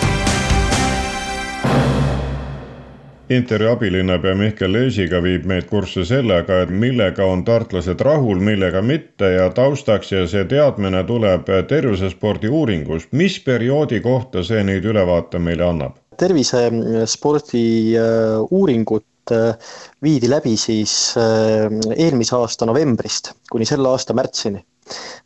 intervjuu 3.32 3.72
abilinnapea 3.72 4.36
Mihkel 4.36 4.74
Leesiga 4.74 5.22
viib 5.24 5.46
meid 5.50 5.68
kurssi 5.70 6.04
sellega, 6.08 6.62
et 6.66 6.72
millega 6.84 7.26
on 7.26 7.44
tartlased 7.48 8.02
rahul, 8.04 8.42
millega 8.44 8.82
mitte 8.82 9.32
ja 9.36 9.50
taustaks 9.56 10.12
ja 10.12 10.26
see 10.28 10.46
teadmine 10.46 11.04
tuleb 11.08 11.50
tervisespordi 11.68 12.50
uuringust. 12.50 13.12
mis 13.12 13.40
perioodi 13.40 14.02
kohta 14.02 14.44
see 14.44 14.64
nüüd 14.64 14.86
ülevaate 14.86 15.40
meile 15.40 15.68
annab? 15.70 15.98
tervisespordi 16.18 17.66
äh, 17.98 18.42
uuringut 18.52 19.32
äh, 19.32 19.56
viidi 20.04 20.30
läbi 20.30 20.58
siis 20.58 21.16
äh, 21.18 21.70
eelmise 21.96 22.36
aasta 22.36 22.66
novembrist 22.66 23.34
kuni 23.52 23.66
selle 23.66 23.90
aasta 23.90 24.14
märtsini 24.14 24.62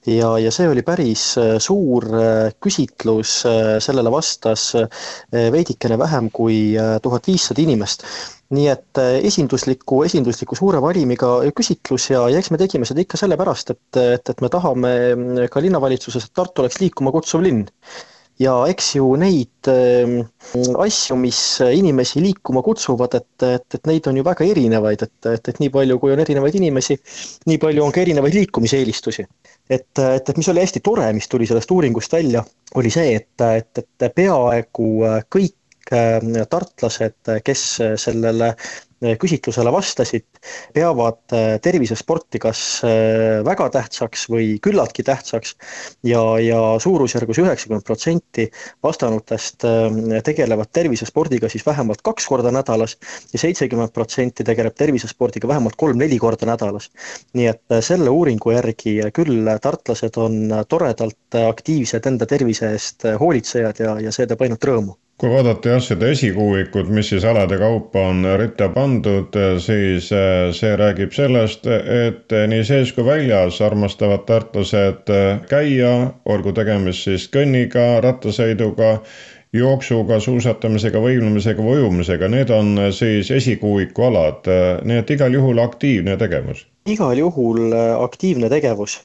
ja, 0.07 0.29
ja 0.41 0.51
see 0.53 0.69
oli 0.69 0.83
päris 0.85 1.23
äh, 1.41 1.55
suur 1.63 2.07
äh, 2.13 2.53
küsitlus, 2.61 3.37
äh, 3.49 3.75
sellele 3.83 4.11
vastas 4.13 4.71
veidikene 5.31 5.97
vähem 5.99 6.29
kui 6.33 6.57
tuhat 7.03 7.27
viissada 7.27 7.61
inimest. 7.61 8.05
nii 8.55 8.67
et 8.69 8.99
esindusliku, 9.25 10.03
esindusliku 10.05 10.55
suure 10.55 10.77
valimiga 10.77 11.29
küsitlus 11.57 12.11
ja, 12.11 12.27
ja 12.29 12.37
eks 12.37 12.51
me 12.53 12.59
tegime 12.61 12.85
seda 12.85 13.01
ikka 13.01 13.17
sellepärast, 13.17 13.71
et, 13.73 13.97
et, 13.97 14.29
et 14.29 14.43
me 14.45 14.51
tahame 14.53 14.91
ka 15.51 15.63
linnavalitsuses, 15.65 16.27
et 16.27 16.35
Tartu 16.37 16.61
oleks 16.61 16.77
liikuma 16.77 17.13
kutsuv 17.15 17.41
linn 17.41 17.63
ja 18.41 18.53
eks 18.69 18.91
ju 18.97 19.07
neid 19.19 19.69
äh, 19.71 20.15
asju, 20.83 21.17
mis 21.19 21.39
inimesi 21.63 22.23
liikuma 22.23 22.63
kutsuvad, 22.65 23.15
et, 23.19 23.47
et, 23.47 23.67
et 23.77 23.89
neid 23.89 24.07
on 24.11 24.19
ju 24.19 24.25
väga 24.25 24.47
erinevaid, 24.51 25.05
et, 25.07 25.15
et, 25.31 25.51
et 25.53 25.61
nii 25.63 25.71
palju, 25.73 25.99
kui 26.01 26.15
on 26.15 26.23
erinevaid 26.23 26.57
inimesi, 26.59 26.97
nii 27.49 27.59
palju 27.61 27.85
on 27.85 27.95
ka 27.95 28.03
erinevaid 28.03 28.35
liikumiseelistusi. 28.41 29.27
Et, 29.69 29.87
et, 29.99 30.29
et 30.29 30.37
mis 30.37 30.49
oli 30.51 30.63
hästi 30.63 30.81
tore, 30.85 31.07
mis 31.13 31.29
tuli 31.29 31.47
sellest 31.49 31.71
uuringust 31.71 32.13
välja, 32.13 32.43
oli 32.75 32.91
see, 32.93 33.15
et, 33.19 33.45
et, 33.45 33.83
et 33.83 34.15
peaaegu 34.15 34.89
kõik 35.33 35.93
äh, 35.93 36.19
tartlased, 36.49 37.33
kes 37.45 37.65
sellele 38.01 38.53
küsitlusele 39.21 39.71
vastasid, 39.73 40.25
peavad 40.75 41.35
äh, 41.35 41.55
tervisesporti 41.63 42.41
kas 42.41 42.61
äh, 42.85 43.41
väga 43.45 43.67
tähtsaks 43.73 44.25
või 44.31 44.55
küllaltki 44.63 45.05
tähtsaks 45.05 45.55
ja, 46.07 46.21
ja 46.41 46.61
suurusjärgus 46.81 47.39
üheksakümmend 47.43 47.85
protsenti 47.85 48.47
vastanutest 48.83 49.63
tegelevad 50.25 50.71
tervisespordiga 50.73 51.49
siis 51.51 51.65
vähemalt 51.65 52.01
kaks 52.05 52.27
korda 52.29 52.51
nädalas 52.53 52.97
ja 53.33 53.41
seitsekümmend 53.41 53.93
protsenti 53.95 54.43
tegeleb 54.47 54.75
tervisespordiga 54.77 55.47
vähemalt 55.47 55.77
kolm-neli 55.77 56.19
korda 56.19 56.49
nädalas. 56.49 56.89
nii 57.33 57.47
et 57.51 57.79
selle 57.85 58.09
uuringu 58.09 58.51
järgi 58.55 58.97
küll 59.15 59.49
tartlased 59.61 60.17
on 60.21 60.51
toredalt 60.69 61.39
aktiivsed 61.45 62.05
enda 62.05 62.25
tervise 62.25 62.71
eest 62.75 63.07
hoolitsejad 63.19 63.81
ja, 63.85 63.97
ja 63.99 64.13
see 64.15 64.27
teeb 64.27 64.41
ainult 64.45 64.71
rõõmu 64.71 64.97
kui 65.21 65.29
vaadata 65.31 65.69
jah, 65.75 65.83
seda 65.83 66.09
esikuuikut, 66.11 66.89
mis 66.91 67.09
siis 67.13 67.25
alade 67.27 67.57
kaupa 67.59 68.01
on 68.09 68.25
ritta 68.39 68.67
pandud, 68.73 69.37
siis 69.63 70.09
eh, 70.11 70.49
see 70.55 70.73
räägib 70.79 71.15
sellest, 71.15 71.67
et 71.67 72.35
nii 72.51 72.65
sees 72.67 72.91
kui 72.95 73.05
väljas 73.07 73.61
armastavad 73.63 74.25
tartlased 74.27 75.13
eh, 75.15 75.29
käia, 75.51 75.93
olgu 76.25 76.51
tegemist 76.57 77.07
siis 77.07 77.29
kõnniga, 77.31 77.85
rattasõiduga, 78.03 78.97
jooksuga, 79.55 80.19
suusatamisega, 80.19 80.99
võimlemisega 80.99 81.63
või 81.63 81.79
ujumisega, 81.79 82.27
need 82.27 82.51
on 82.51 82.75
siis 82.91 83.31
esikuuiku 83.31 84.09
alad, 84.09 84.49
nii 84.83 84.99
et 84.99 85.15
igal 85.15 85.39
juhul 85.39 85.63
aktiivne 85.63 86.17
tegevus. 86.19 86.65
igal 86.91 87.15
juhul 87.15 87.71
aktiivne 88.03 88.51
tegevus 88.51 88.99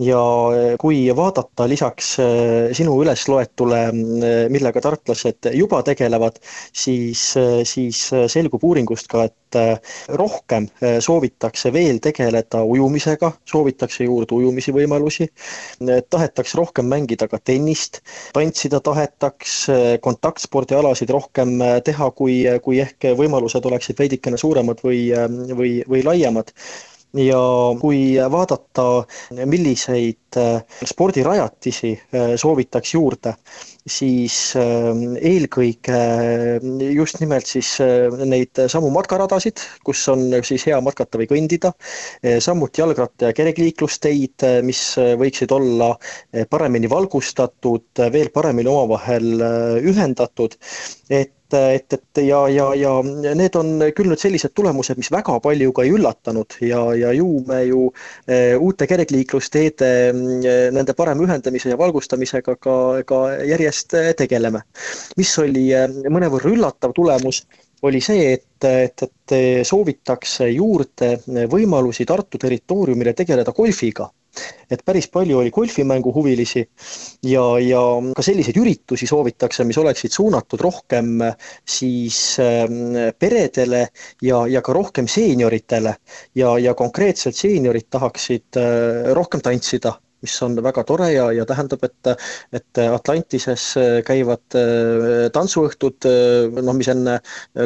ja 0.00 0.20
eh, 0.54 0.74
kui 0.80 1.02
vaadata 1.16 1.66
lisaks 1.68 2.14
eh, 2.22 2.70
sinu 2.76 2.96
ülesloetule, 3.02 3.80
eh, 3.90 4.44
millega 4.52 4.82
tartlased 4.84 5.50
juba 5.56 5.82
tegelevad, 5.86 6.40
siis, 6.72 7.22
siis 7.68 8.00
selgub 8.32 8.64
uuringust 8.64 9.10
ka, 9.10 9.26
et 9.28 9.36
rohkem 10.14 10.68
soovitakse 11.02 11.72
veel 11.74 11.98
tegeleda 11.98 12.60
ujumisega, 12.62 13.32
soovitakse 13.50 14.06
juurde 14.06 14.36
ujumise 14.36 14.70
võimalusi, 14.70 15.26
tahetakse 15.82 16.60
rohkem 16.60 16.86
mängida 16.86 17.26
ka 17.26 17.40
tennist, 17.42 17.98
tantsida 18.36 18.78
tahetaks, 18.86 19.56
kontaktspordialasid 20.06 21.10
rohkem 21.10 21.56
teha, 21.82 22.12
kui, 22.14 22.44
kui 22.62 22.78
ehk 22.84 23.10
võimalused 23.18 23.66
oleksid 23.66 23.98
veidikene 23.98 24.38
suuremad 24.38 24.86
või, 24.86 25.02
või, 25.58 25.74
või 25.90 26.06
laiemad 26.06 26.54
ja 27.18 27.40
kui 27.80 28.14
vaadata, 28.30 28.84
milliseid 29.50 30.38
äh, 30.38 30.60
spordirajatisi 30.86 31.92
äh, 32.14 32.34
soovitaks 32.38 32.94
juurde, 32.94 33.34
siis 33.90 34.36
äh, 34.58 34.90
eelkõige 35.32 35.98
just 36.94 37.20
nimelt 37.22 37.48
siis 37.50 37.72
neid 38.30 38.62
samu 38.70 38.92
matkaradasid, 38.94 39.62
kus 39.86 40.04
on 40.12 40.28
siis 40.46 40.66
hea 40.68 40.78
matkata 40.84 41.18
või 41.20 41.28
kõndida, 41.30 41.72
samuti 42.42 42.82
jalgratta- 42.82 43.30
ja 43.30 43.36
kergliiklusteid, 43.36 44.46
mis 44.66 44.82
võiksid 45.20 45.52
olla 45.54 45.92
paremini 46.50 46.90
valgustatud, 46.90 48.02
veel 48.12 48.30
paremini 48.34 48.70
omavahel 48.70 49.44
ühendatud, 49.90 50.56
et 51.10 51.34
et, 51.54 51.92
et 51.96 52.20
ja, 52.26 52.40
ja, 52.52 52.66
ja 52.78 52.92
need 53.36 53.56
on 53.58 53.84
küll 53.96 54.10
nüüd 54.10 54.20
sellised 54.22 54.54
tulemused, 54.56 54.98
mis 55.00 55.10
väga 55.12 55.38
palju 55.42 55.72
ka 55.76 55.84
ei 55.86 55.94
üllatanud 55.96 56.58
ja, 56.66 56.82
ja 56.98 57.12
ju 57.16 57.28
me 57.48 57.62
ju 57.68 57.86
e, 58.26 58.56
uute 58.56 58.88
kergliiklusteede, 58.90 59.90
e, 60.10 60.54
nende 60.74 60.96
parema 60.98 61.24
ühendamise 61.26 61.72
ja 61.72 61.78
valgustamisega 61.80 62.56
ka, 62.60 62.76
ka 63.06 63.20
järjest 63.48 63.96
tegeleme. 64.18 64.62
mis 65.20 65.34
oli 65.42 65.70
e, 65.74 65.86
mõnevõrra 66.12 66.52
üllatav 66.54 66.94
tulemus, 66.96 67.44
oli 67.82 68.00
see, 68.04 68.34
et, 68.36 68.68
et, 68.68 69.06
et 69.06 69.36
soovitakse 69.64 70.50
juurde 70.52 71.14
võimalusi 71.48 72.04
Tartu 72.04 72.38
territooriumile 72.38 73.14
tegeleda 73.16 73.54
golfiga 73.56 74.10
et 74.70 74.82
päris 74.86 75.08
palju 75.10 75.38
oli 75.40 75.50
golfimänguhuvilisi 75.50 76.62
ja, 77.26 77.44
ja 77.58 77.80
ka 78.16 78.22
selliseid 78.22 78.58
üritusi 78.60 79.08
soovitakse, 79.10 79.64
mis 79.66 79.78
oleksid 79.82 80.14
suunatud 80.14 80.60
rohkem 80.62 81.18
siis 81.66 82.20
ähm, 82.42 82.94
peredele 83.18 83.88
ja, 84.22 84.44
ja 84.46 84.62
ka 84.62 84.76
rohkem 84.76 85.08
seenioritele. 85.10 85.96
Ja, 86.34 86.54
ja 86.58 86.74
konkreetselt 86.74 87.36
seeniorid 87.36 87.90
tahaksid 87.90 88.60
äh, 88.60 89.10
rohkem 89.16 89.42
tantsida 89.42 89.96
mis 90.22 90.36
on 90.42 90.56
väga 90.62 90.84
tore 90.88 91.10
ja, 91.12 91.30
ja 91.32 91.46
tähendab, 91.48 91.84
et, 91.86 92.12
et 92.56 92.80
Atlantises 92.84 93.66
käivad 94.06 94.58
äh, 94.58 95.28
tantsuõhtud, 95.34 96.08
äh, 96.08 96.60
noh, 96.60 96.76
mis 96.76 96.90
enne 96.92 97.18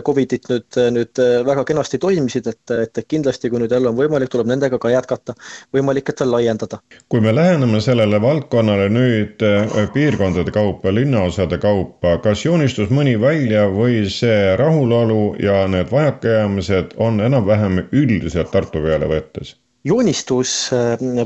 Covidit 0.06 0.49
nüüd, 0.50 0.78
nüüd 0.94 1.23
väga 1.46 1.64
kenasti 1.68 1.99
toimisid, 2.02 2.49
et, 2.50 2.75
et 2.75 3.02
kindlasti, 3.08 3.50
kui 3.50 3.62
nüüd 3.62 3.73
jälle 3.75 3.90
on 3.90 3.99
võimalik, 3.99 4.30
tuleb 4.32 4.50
nendega 4.50 4.78
ka 4.80 4.92
jätkata. 4.92 5.34
võimalik, 5.75 6.08
et 6.11 6.20
veel 6.20 6.32
laiendada. 6.34 6.80
kui 7.08 7.20
me 7.20 7.34
läheneme 7.34 7.80
sellele 7.84 8.20
valdkonnale 8.23 8.88
nüüd 8.92 9.42
äh, 9.46 9.75
piirkondade 9.94 10.54
kaupa, 10.54 10.94
linnaosade 10.94 11.58
kaupa, 11.58 12.18
kas 12.25 12.44
joonistus 12.44 12.90
mõni 12.94 13.16
välja 13.20 13.66
või 13.73 14.04
see 14.11 14.54
rahulolu 14.61 15.37
ja 15.42 15.64
need 15.68 15.90
vajakajäämised 15.92 16.96
on 16.96 17.20
enam-vähem 17.20 17.84
üldiselt 17.92 18.50
Tartu 18.54 18.82
peale 18.84 19.08
võttes? 19.11 19.56
joonistus 19.84 20.70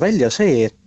välja 0.00 0.30
see, 0.34 0.66
et 0.66 0.74
äh, 0.74 0.77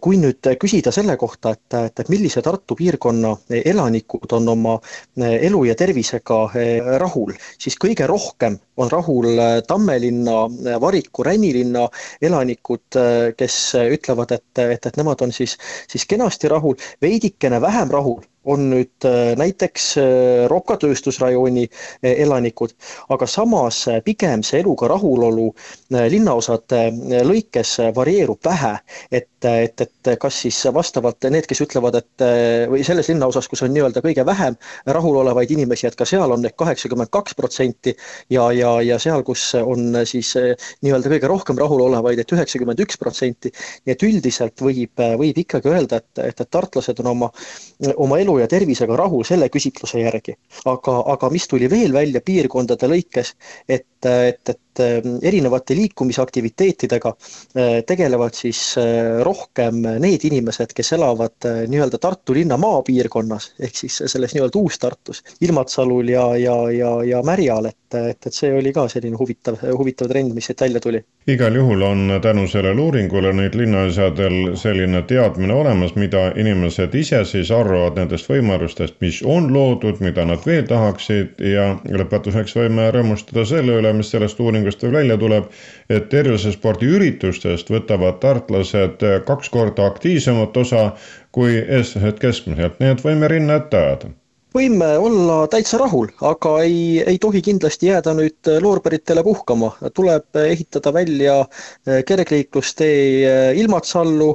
kui 0.00 0.16
nüüd 0.20 0.46
küsida 0.60 0.92
selle 0.94 1.16
kohta, 1.20 1.52
et, 1.56 1.74
et, 1.74 2.00
et 2.00 2.10
millise 2.12 2.42
Tartu 2.44 2.76
piirkonna 2.78 3.34
elanikud 3.50 4.32
on 4.38 4.48
oma 4.54 4.76
äh, 4.78 5.34
elu 5.48 5.64
ja 5.68 5.74
tervisega 5.78 6.38
äh, 6.52 6.90
rahul, 7.02 7.34
siis 7.58 7.76
kõige 7.80 8.06
rohkem 8.08 8.58
on 8.78 8.90
rahul 8.92 9.26
Tammelinna, 9.66 10.36
Variku, 10.80 11.24
Ränilinna 11.26 11.88
elanikud, 12.22 12.98
kes 13.36 13.56
ütlevad, 13.80 14.36
et, 14.36 14.62
et, 14.62 14.86
et 14.86 14.98
nemad 15.00 15.26
on 15.26 15.34
siis, 15.34 15.56
siis 15.90 16.06
kenasti 16.06 16.48
rahul, 16.52 16.78
veidikene 17.02 17.60
vähem 17.60 17.90
rahul 17.90 18.22
on 18.44 18.68
nüüd 18.70 19.04
äh, 19.04 19.34
näiteks 19.38 19.86
äh, 19.98 20.46
Roka 20.50 20.76
tööstusrajooni 20.80 21.64
äh, 21.66 22.14
elanikud, 22.24 22.74
aga 23.12 23.26
samas 23.26 23.84
pigem 24.04 24.44
see 24.46 24.62
eluga 24.62 24.88
rahulolu 24.92 25.48
linnaosade 25.88 26.80
lõikes 27.26 27.74
varieerub 27.96 28.40
vähe, 28.44 28.74
et, 29.12 29.28
et, 29.44 29.80
et 29.84 30.10
kas 30.20 30.40
siis 30.44 30.58
vastavalt 30.74 31.26
need, 31.32 31.46
kes 31.48 31.62
ütlevad, 31.64 31.98
et 32.00 32.24
või 32.70 32.82
selles 32.86 33.08
linnaosas, 33.10 33.48
kus 33.48 33.62
on 33.64 33.72
nii-öelda 33.72 34.02
kõige 34.04 34.24
vähem 34.26 34.56
rahulolevaid 34.86 35.52
inimesi, 35.54 35.86
et 35.88 35.96
ka 35.98 36.06
seal 36.08 36.32
on 36.34 36.42
need 36.44 36.56
kaheksakümmend 36.58 37.10
kaks 37.14 37.36
protsenti 37.38 37.94
ja, 38.34 38.48
ja, 38.52 38.74
ja 38.84 38.98
seal, 39.02 39.24
kus 39.26 39.50
on 39.60 40.00
siis 40.08 40.34
nii-öelda 40.84 41.12
kõige 41.14 41.30
rohkem 41.32 41.60
rahulolevaid, 41.60 42.20
et 42.22 42.36
üheksakümmend 42.36 42.84
üks 42.84 43.00
protsenti. 43.00 43.52
nii 43.86 43.96
et 43.96 44.04
üldiselt 44.04 44.64
võib, 44.64 45.04
võib 45.22 45.42
ikkagi 45.44 45.72
öelda, 45.72 46.02
et, 46.02 46.24
et, 46.30 46.44
et 46.44 46.50
tartlased 46.52 47.00
on 47.04 47.12
oma, 47.14 47.32
oma 47.96 48.20
elu 48.20 48.27
ja 48.38 48.46
tervisega 48.50 48.96
rahul 48.96 49.24
selle 49.24 49.48
küsitluse 49.48 50.02
järgi. 50.02 50.34
aga, 50.64 50.96
aga 51.14 51.30
mis 51.30 51.48
tuli 51.48 51.70
veel 51.70 51.92
välja 51.92 52.20
piirkondade 52.20 52.88
lõikes, 52.90 53.34
et, 53.68 53.86
et, 54.06 54.48
et 54.48 54.60
erinevate 55.22 55.74
liikumisaktiviteetidega 55.74 57.12
eh, 57.54 57.84
tegelevad 57.86 58.34
siis 58.34 58.60
eh, 58.78 59.20
rohkem 59.24 59.82
need 60.00 60.24
inimesed, 60.28 60.72
kes 60.76 60.92
elavad 60.98 61.48
eh, 61.48 61.62
nii-öelda 61.70 61.98
Tartu 61.98 62.34
linna 62.36 62.56
maapiirkonnas, 62.60 63.52
ehk 63.60 63.76
siis 63.76 64.02
selles 64.06 64.34
nii-öelda 64.34 64.58
Uus-Tartus, 64.58 65.22
Ilmatsalul 65.40 66.08
ja, 66.14 66.24
ja, 66.36 66.56
ja, 66.70 66.92
ja 67.04 67.22
Märjal, 67.26 67.70
et, 67.70 67.98
et, 67.98 68.26
et 68.26 68.34
see 68.34 68.52
oli 68.54 68.72
ka 68.72 68.88
selline 68.88 69.18
huvitav, 69.18 69.58
huvitav 69.78 70.10
trend, 70.12 70.34
mis 70.36 70.48
siit 70.50 70.60
välja 70.60 70.80
tuli. 70.80 71.02
igal 71.28 71.54
juhul 71.54 71.82
on 71.82 72.18
tänu 72.22 72.46
sellele 72.48 72.80
uuringule 72.80 73.32
nüüd 73.36 73.56
linnaosadel 73.58 74.54
selline 74.56 75.02
teadmine 75.08 75.54
olemas, 75.54 75.94
mida 75.94 76.30
inimesed 76.36 76.94
ise 76.94 77.24
siis 77.28 77.50
arvavad 77.52 77.98
nendest 78.00 78.30
võimalustest, 78.30 78.96
mis 79.00 79.20
on 79.24 79.52
loodud, 79.52 80.00
mida 80.00 80.24
nad 80.24 80.44
veel 80.46 80.64
tahaksid 80.68 81.42
ja 81.52 81.74
lõpetuseks 81.84 82.56
võime 82.56 82.88
rõõmustada 82.94 83.44
selle 83.48 83.76
üle, 83.80 83.87
mis 83.96 84.10
sellest 84.14 84.40
uuringust 84.40 84.82
veel 84.82 84.94
välja 84.98 85.16
tuleb, 85.20 85.50
et 85.90 86.08
tervisespordiüritustest 86.12 87.70
võtavad 87.72 88.20
tartlased 88.22 89.04
kaks 89.26 89.50
korda 89.54 89.86
aktiivsemat 89.86 90.56
osa 90.56 90.84
kui 91.32 91.58
eestlased 91.58 92.18
keskmiselt, 92.22 92.80
nii 92.80 92.96
et 92.96 93.04
võime 93.04 93.28
rinna 93.30 93.60
ette 93.62 93.76
ajada 93.82 94.14
võime 94.54 94.86
olla 94.98 95.42
täitsa 95.50 95.78
rahul, 95.80 96.08
aga 96.24 96.54
ei, 96.64 97.02
ei 97.06 97.18
tohi 97.20 97.42
kindlasti 97.44 97.90
jääda 97.90 98.14
nüüd 98.16 98.50
loorberitele 98.62 99.22
puhkama. 99.24 99.72
tuleb 99.94 100.38
ehitada 100.40 100.92
välja 100.94 101.34
eh, 101.86 102.02
kergliiklustee 102.04 103.52
Ilmatsallu, 103.60 104.30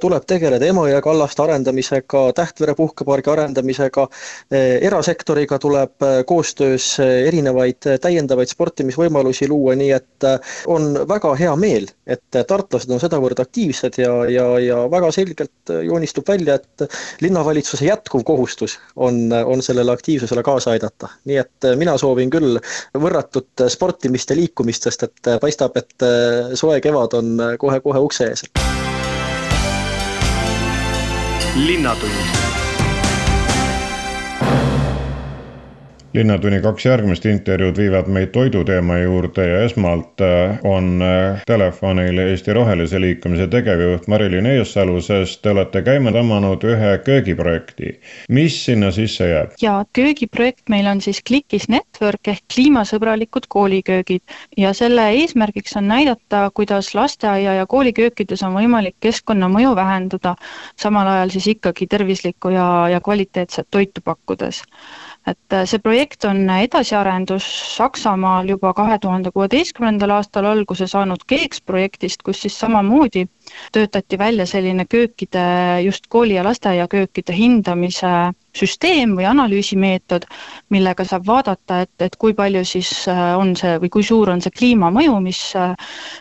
tuleb 0.00 0.26
tegeleda 0.26 0.66
Emajõe 0.66 1.00
kallaste 1.04 1.42
arendamisega, 1.42 2.24
Tähtvere 2.34 2.74
puhkepargi 2.74 3.30
arendamisega, 3.30 4.06
erasektoriga 4.50 5.58
tuleb 5.58 6.04
koostöös 6.26 6.86
erinevaid 7.00 7.86
täiendavaid 8.02 8.50
sportimisvõimalusi 8.50 9.48
luua, 9.48 9.74
nii 9.78 9.90
et 9.96 10.26
on 10.70 10.92
väga 11.08 11.34
hea 11.38 11.54
meel, 11.60 11.88
et 12.06 12.40
tartlased 12.48 12.90
on 12.90 13.02
sedavõrd 13.02 13.40
aktiivsed 13.44 13.98
ja, 14.00 14.12
ja, 14.30 14.46
ja 14.62 14.80
väga 14.90 15.10
selgelt 15.14 15.74
joonistub 15.84 16.28
välja, 16.28 16.58
et 16.58 16.86
linnavalitsuse 17.24 17.88
jätkuv 17.88 18.24
kohustus 18.26 18.78
on, 18.96 19.28
on 19.44 19.62
sellele 19.62 19.92
aktiivsusele 19.92 20.42
kaasa 20.42 20.70
aidata. 20.70 21.08
nii 21.24 21.36
et 21.36 21.64
äh, 21.64 21.76
mina 21.76 21.96
soovin 21.98 22.30
küll 22.30 22.58
võrratut 22.98 23.64
äh, 23.64 23.68
sportimist 23.72 24.30
ja 24.30 24.36
liikumist, 24.36 24.88
sest 24.88 25.06
et 25.08 25.30
äh, 25.30 25.40
paistab, 25.40 25.76
et 25.76 26.08
soe 26.54 26.80
kevad 26.80 27.18
on 27.20 27.36
kohe-kohe 27.58 28.02
ukse 28.08 28.30
ees. 28.32 28.44
linnatund 31.54 32.53
linnatunni 36.14 36.60
kaks 36.62 36.84
järgmist 36.86 37.24
intervjuud 37.26 37.78
viivad 37.78 38.08
meid 38.14 38.30
toiduteema 38.34 38.98
juurde 39.00 39.46
ja 39.48 39.62
esmalt 39.66 40.20
äh, 40.22 40.58
on 40.64 41.02
äh, 41.02 41.42
telefonil 41.46 42.18
Eesti 42.22 42.52
Rohelise 42.54 43.00
Liikumise 43.00 43.46
tegevjuht 43.50 44.06
Mari-Liin 44.06 44.46
Eessalu, 44.46 45.00
sest 45.02 45.42
te 45.42 45.50
olete 45.50 45.82
käima 45.82 46.12
tõmmanud 46.14 46.62
ühe 46.70 46.92
köögiprojekti. 47.06 47.90
mis 48.28 48.58
sinna 48.64 48.90
sisse 48.94 49.28
jääb? 49.28 49.56
ja 49.62 49.74
köögiprojekt 49.92 50.70
meil 50.70 50.86
on 50.86 51.00
siis 51.00 51.22
Clickis 51.26 51.66
Network 51.68 52.30
ehk 52.30 52.44
kliimasõbralikud 52.54 53.48
kooliköögid 53.48 54.22
ja 54.56 54.72
selle 54.72 55.08
eesmärgiks 55.18 55.74
on 55.76 55.88
näidata, 55.88 56.50
kuidas 56.54 56.94
lasteaia 56.94 57.56
ja 57.58 57.66
kooliköökides 57.66 58.42
on 58.46 58.54
võimalik 58.54 58.96
keskkonnamõju 59.00 59.74
vähendada, 59.76 60.36
samal 60.78 61.10
ajal 61.16 61.34
siis 61.34 61.50
ikkagi 61.56 61.90
tervislikku 61.90 62.54
ja, 62.54 62.68
ja 62.92 63.00
kvaliteetset 63.00 63.66
toitu 63.70 64.00
pakkudes 64.04 64.62
et 65.26 65.56
äh, 65.56 65.64
see 65.68 65.80
projekt 65.80 66.24
on 66.28 66.42
edasiarendus 66.52 67.46
Saksamaal 67.74 68.48
juba 68.52 68.74
kahe 68.76 68.98
tuhande 69.00 69.32
kuueteistkümnendal 69.32 70.12
aastal 70.18 70.48
alguse 70.50 70.86
saanud 70.90 71.24
KEEKS 71.26 71.62
projektist, 71.64 72.22
kus 72.26 72.42
siis 72.44 72.58
samamoodi 72.60 73.24
töötati 73.72 74.18
välja 74.20 74.46
selline 74.46 74.84
köökide, 74.84 75.44
just 75.84 76.08
kooli- 76.12 76.36
ja 76.36 76.44
lasteaiaköökide 76.44 77.36
hindamise 77.36 78.12
süsteem 78.54 79.16
või 79.18 79.24
analüüsimeetod, 79.26 80.28
millega 80.70 81.04
saab 81.08 81.24
vaadata, 81.26 81.80
et, 81.86 81.94
et 82.04 82.16
kui 82.20 82.36
palju 82.36 82.64
siis 82.68 82.92
äh, 83.08 83.24
on 83.40 83.56
see 83.56 83.78
või 83.80 83.90
kui 83.96 84.04
suur 84.04 84.30
on 84.30 84.44
see 84.44 84.52
kliimamõju, 84.52 85.16
mis, 85.24 85.42
äh, 85.56 85.72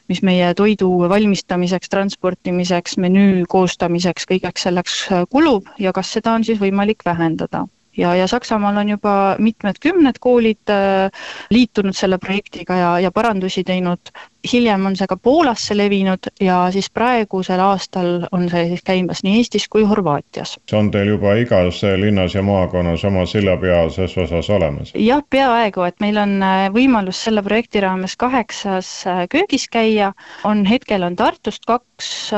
mis 0.07 0.23
meie 0.23 0.53
toidu 0.55 0.89
valmistamiseks, 1.11 1.91
transportimiseks, 1.91 2.97
menüü 3.03 3.43
koostamiseks, 3.51 4.31
kõigeks 4.31 4.67
selleks 4.69 4.99
kulub 5.29 5.67
ja 5.79 5.91
kas 5.91 6.15
seda 6.15 6.39
on 6.39 6.47
siis 6.47 6.63
võimalik 6.63 7.03
vähendada 7.05 7.67
ja, 7.97 8.15
ja 8.15 8.27
Saksamaal 8.27 8.77
on 8.77 8.89
juba 8.89 9.36
mitmed 9.39 9.79
kümned 9.82 10.19
koolid 10.19 10.69
äh, 10.69 11.12
liitunud 11.49 11.95
selle 11.95 12.17
projektiga 12.17 12.77
ja, 12.77 12.91
ja 12.99 13.12
parandusi 13.12 13.63
teinud. 13.63 14.13
hiljem 14.51 14.86
on 14.86 14.95
see 14.99 15.08
ka 15.08 15.15
Poolasse 15.15 15.75
levinud 15.77 16.27
ja 16.43 16.58
siis 16.71 16.89
praegusel 16.91 17.62
aastal 17.63 18.25
on 18.32 18.49
see 18.51 18.65
siis 18.73 18.82
käimas 18.84 19.21
nii 19.23 19.38
Eestis 19.39 19.67
kui 19.71 19.86
Horvaatias. 19.88 20.58
see 20.69 20.79
on 20.79 20.91
teil 20.91 21.13
juba 21.13 21.36
igas 21.39 21.79
linnas 21.97 22.36
ja 22.36 22.43
maakonnas 22.43 23.06
oma 23.06 23.25
sillapealses 23.25 24.17
osas 24.17 24.49
olemas? 24.49 24.91
jah, 24.95 25.23
peaaegu, 25.29 25.84
et 25.88 25.99
meil 25.99 26.17
on 26.17 26.36
äh, 26.43 26.67
võimalus 26.73 27.23
selle 27.23 27.43
projekti 27.43 27.79
raames 27.86 28.17
kaheksas 28.17 28.91
äh, 29.08 29.23
köögis 29.29 29.69
käia, 29.71 30.13
on 30.43 30.65
hetkel 30.65 31.03
on 31.03 31.15
Tartust 31.15 31.65
kaks, 31.65 32.34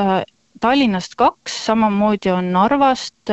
Tallinnast 0.60 1.14
kaks, 1.20 1.56
samamoodi 1.66 2.30
on 2.32 2.52
Narvast, 2.52 3.32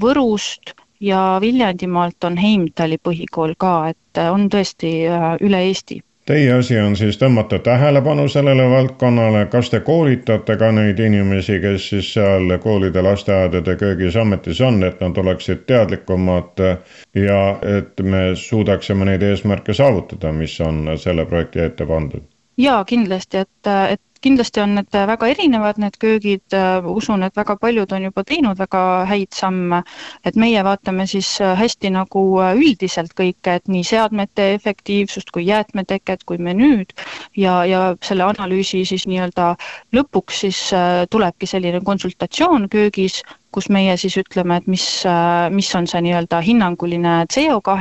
Võrust 0.00 0.74
ja 1.04 1.38
Viljandimaalt 1.40 2.24
on 2.24 2.36
Heimtali 2.36 2.98
põhikool 3.02 3.54
ka, 3.58 3.76
et 3.92 4.18
äh, 4.18 4.32
on 4.32 4.48
tõesti 4.50 4.96
äh, 5.10 5.30
üle 5.44 5.60
Eesti. 5.68 6.00
Teie 6.24 6.52
asi 6.56 6.78
on 6.80 6.94
siis 6.96 7.18
tõmmata 7.20 7.58
tähelepanu 7.60 8.24
sellele 8.32 8.64
valdkonnale, 8.70 9.42
kas 9.52 9.68
te 9.70 9.82
koolitate 9.84 10.56
ka 10.56 10.70
neid 10.72 11.00
inimesi, 11.04 11.58
kes 11.60 11.88
siis 11.92 12.12
seal 12.14 12.54
koolide, 12.62 13.02
lasteaedade 13.04 13.74
köögis 13.76 14.16
ametis 14.16 14.62
on, 14.64 14.80
et 14.88 15.02
nad 15.04 15.20
oleksid 15.20 15.66
teadlikumad 15.68 16.64
ja 17.26 17.40
et 17.76 18.00
me 18.00 18.30
suudaksime 18.40 19.04
neid 19.10 19.22
eesmärke 19.22 19.76
saavutada, 19.76 20.32
mis 20.32 20.56
on 20.64 20.94
selle 20.96 21.28
projekti 21.28 21.66
ette 21.66 21.86
pandud? 21.92 22.24
jaa, 22.56 22.84
kindlasti, 22.88 23.44
et, 23.44 23.72
et 23.90 24.00
kindlasti 24.24 24.62
on 24.62 24.74
need 24.78 24.96
väga 25.10 25.28
erinevad, 25.34 25.78
need 25.82 25.96
köögid, 26.00 26.56
usun, 26.94 27.22
et 27.26 27.36
väga 27.36 27.56
paljud 27.60 27.92
on 27.92 28.06
juba 28.08 28.24
teinud 28.26 28.58
väga 28.58 28.82
häid 29.10 29.32
samme, 29.36 29.82
et 30.24 30.38
meie 30.40 30.62
vaatame 30.64 31.06
siis 31.10 31.30
hästi 31.60 31.92
nagu 31.94 32.24
üldiselt 32.56 33.14
kõike, 33.18 33.58
et 33.58 33.68
nii 33.68 33.84
seadmete 33.84 34.50
efektiivsust 34.56 35.32
kui 35.34 35.46
jäätmeteket 35.48 36.24
kui 36.24 36.38
menüüd. 36.38 36.96
Ja, 37.36 37.60
ja 37.68 37.84
selle 38.04 38.26
analüüsi 38.28 38.84
siis 38.88 39.06
nii-öelda 39.10 39.54
lõpuks 39.96 40.44
siis 40.46 40.60
tulebki 41.10 41.48
selline 41.50 41.82
konsultatsioon 41.84 42.68
köögis, 42.72 43.22
kus 43.54 43.70
meie 43.70 43.94
siis 44.00 44.16
ütleme, 44.18 44.58
et 44.58 44.66
mis, 44.70 44.86
mis 45.54 45.70
on 45.78 45.86
see 45.90 46.02
nii-öelda 46.08 46.40
hinnanguline 46.44 47.14
CO2 47.30 47.76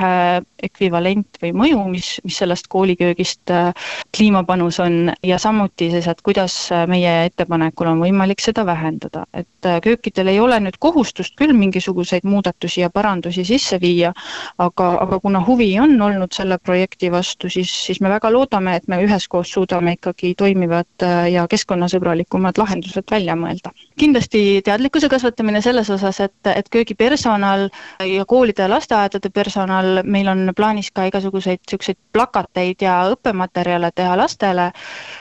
ekvivalent 0.63 1.39
või 1.41 1.51
mõju, 1.57 1.81
mis, 1.91 2.09
mis 2.23 2.37
sellest 2.39 2.69
kooliköögist 2.71 3.51
äh, 3.53 3.71
kliimapanus 4.15 4.79
on 4.83 5.11
ja 5.25 5.39
samuti 5.41 5.89
siis, 5.91 6.07
et 6.07 6.21
kuidas 6.25 6.55
meie 6.89 7.13
ettepanekul 7.27 7.89
on 7.91 8.03
võimalik 8.03 8.43
seda 8.43 8.65
vähendada, 8.67 9.25
et 9.33 9.67
äh, 9.67 9.79
köökidel 9.83 10.31
ei 10.31 10.39
ole 10.43 10.59
nüüd 10.63 10.77
kohustust 10.83 11.35
küll 11.39 11.55
mingisuguseid 11.57 12.27
muudatusi 12.27 12.83
ja 12.83 12.91
parandusi 12.93 13.45
sisse 13.47 13.79
viia, 13.81 14.13
aga, 14.61 14.89
aga 15.03 15.19
kuna 15.23 15.43
huvi 15.43 15.71
on 15.81 15.97
olnud 16.01 16.35
selle 16.35 16.59
projekti 16.61 17.11
vastu, 17.13 17.51
siis, 17.51 17.71
siis 17.87 18.01
me 18.03 18.11
väga 18.13 18.31
loodame, 18.33 18.77
et 18.79 18.87
me 18.91 19.01
üheskoos 19.03 19.51
suudame 19.57 19.97
ikkagi 19.97 20.33
toimivad 20.39 21.07
äh, 21.07 21.27
ja 21.33 21.47
keskkonnasõbralikumad 21.51 22.61
lahendused 22.61 23.09
välja 23.11 23.35
mõelda. 23.39 23.73
kindlasti 23.99 24.61
teadlikkuse 24.65 25.09
kasvatamine 25.09 25.62
selles 25.63 25.89
osas, 25.93 26.19
et, 26.23 26.35
et 26.51 26.69
köögipersonal 26.69 27.67
ja 28.07 28.25
koolide 28.27 28.65
ja 28.65 28.69
lasteaedade 28.71 29.29
personal, 29.33 30.01
meil 30.03 30.27
on 30.31 30.51
plaanis 30.55 30.91
ka 30.91 31.07
igasuguseid 31.09 31.61
niisuguseid 31.63 31.99
plakateid 32.13 32.83
ja 32.83 32.97
õppematerjale 33.13 33.91
teha 33.95 34.17
lastele, 34.17 34.69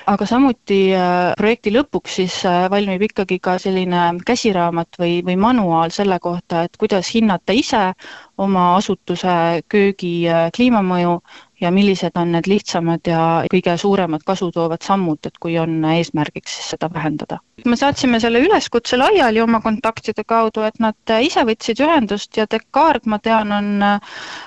aga 0.06 0.26
samuti 0.26 0.80
äh, 0.96 1.32
projekti 1.38 1.72
lõpuks 1.74 2.18
siis 2.20 2.40
äh, 2.48 2.66
valmib 2.70 3.02
ikkagi 3.08 3.38
ka 3.42 3.56
selline 3.62 4.02
käsiraamat 4.26 4.98
või, 5.00 5.20
või 5.26 5.36
manuaal 5.36 5.94
selle 5.94 6.18
kohta, 6.20 6.66
et 6.66 6.76
kuidas 6.78 7.14
hinnata 7.14 7.52
ise 7.56 7.92
oma 8.38 8.74
asutuse 8.76 9.62
köögi 9.68 10.28
äh, 10.28 10.50
kliimamõju 10.54 11.18
ja 11.62 11.70
millised 11.70 12.16
on 12.18 12.32
need 12.34 12.48
lihtsamad 12.50 13.06
ja 13.06 13.22
kõige 13.52 13.76
suuremad 13.78 14.24
kasu 14.26 14.50
toovad 14.54 14.82
sammud, 14.82 15.20
et 15.26 15.38
kui 15.42 15.54
on 15.60 15.78
eesmärgiks 15.92 16.56
siis 16.58 16.72
seda 16.74 16.88
vähendada. 16.92 17.38
me 17.64 17.76
saatsime 17.78 18.18
selle 18.20 18.40
üleskutse 18.42 18.96
laiali 18.98 19.40
oma 19.40 19.60
kontaktide 19.62 20.24
kaudu, 20.26 20.64
et 20.66 20.80
nad 20.82 21.12
ise 21.22 21.44
võtsid 21.46 21.78
ühendust 21.84 22.36
ja 22.36 22.46
Descartes, 22.50 23.06
ma 23.06 23.18
tean, 23.22 23.52
on, 23.52 23.84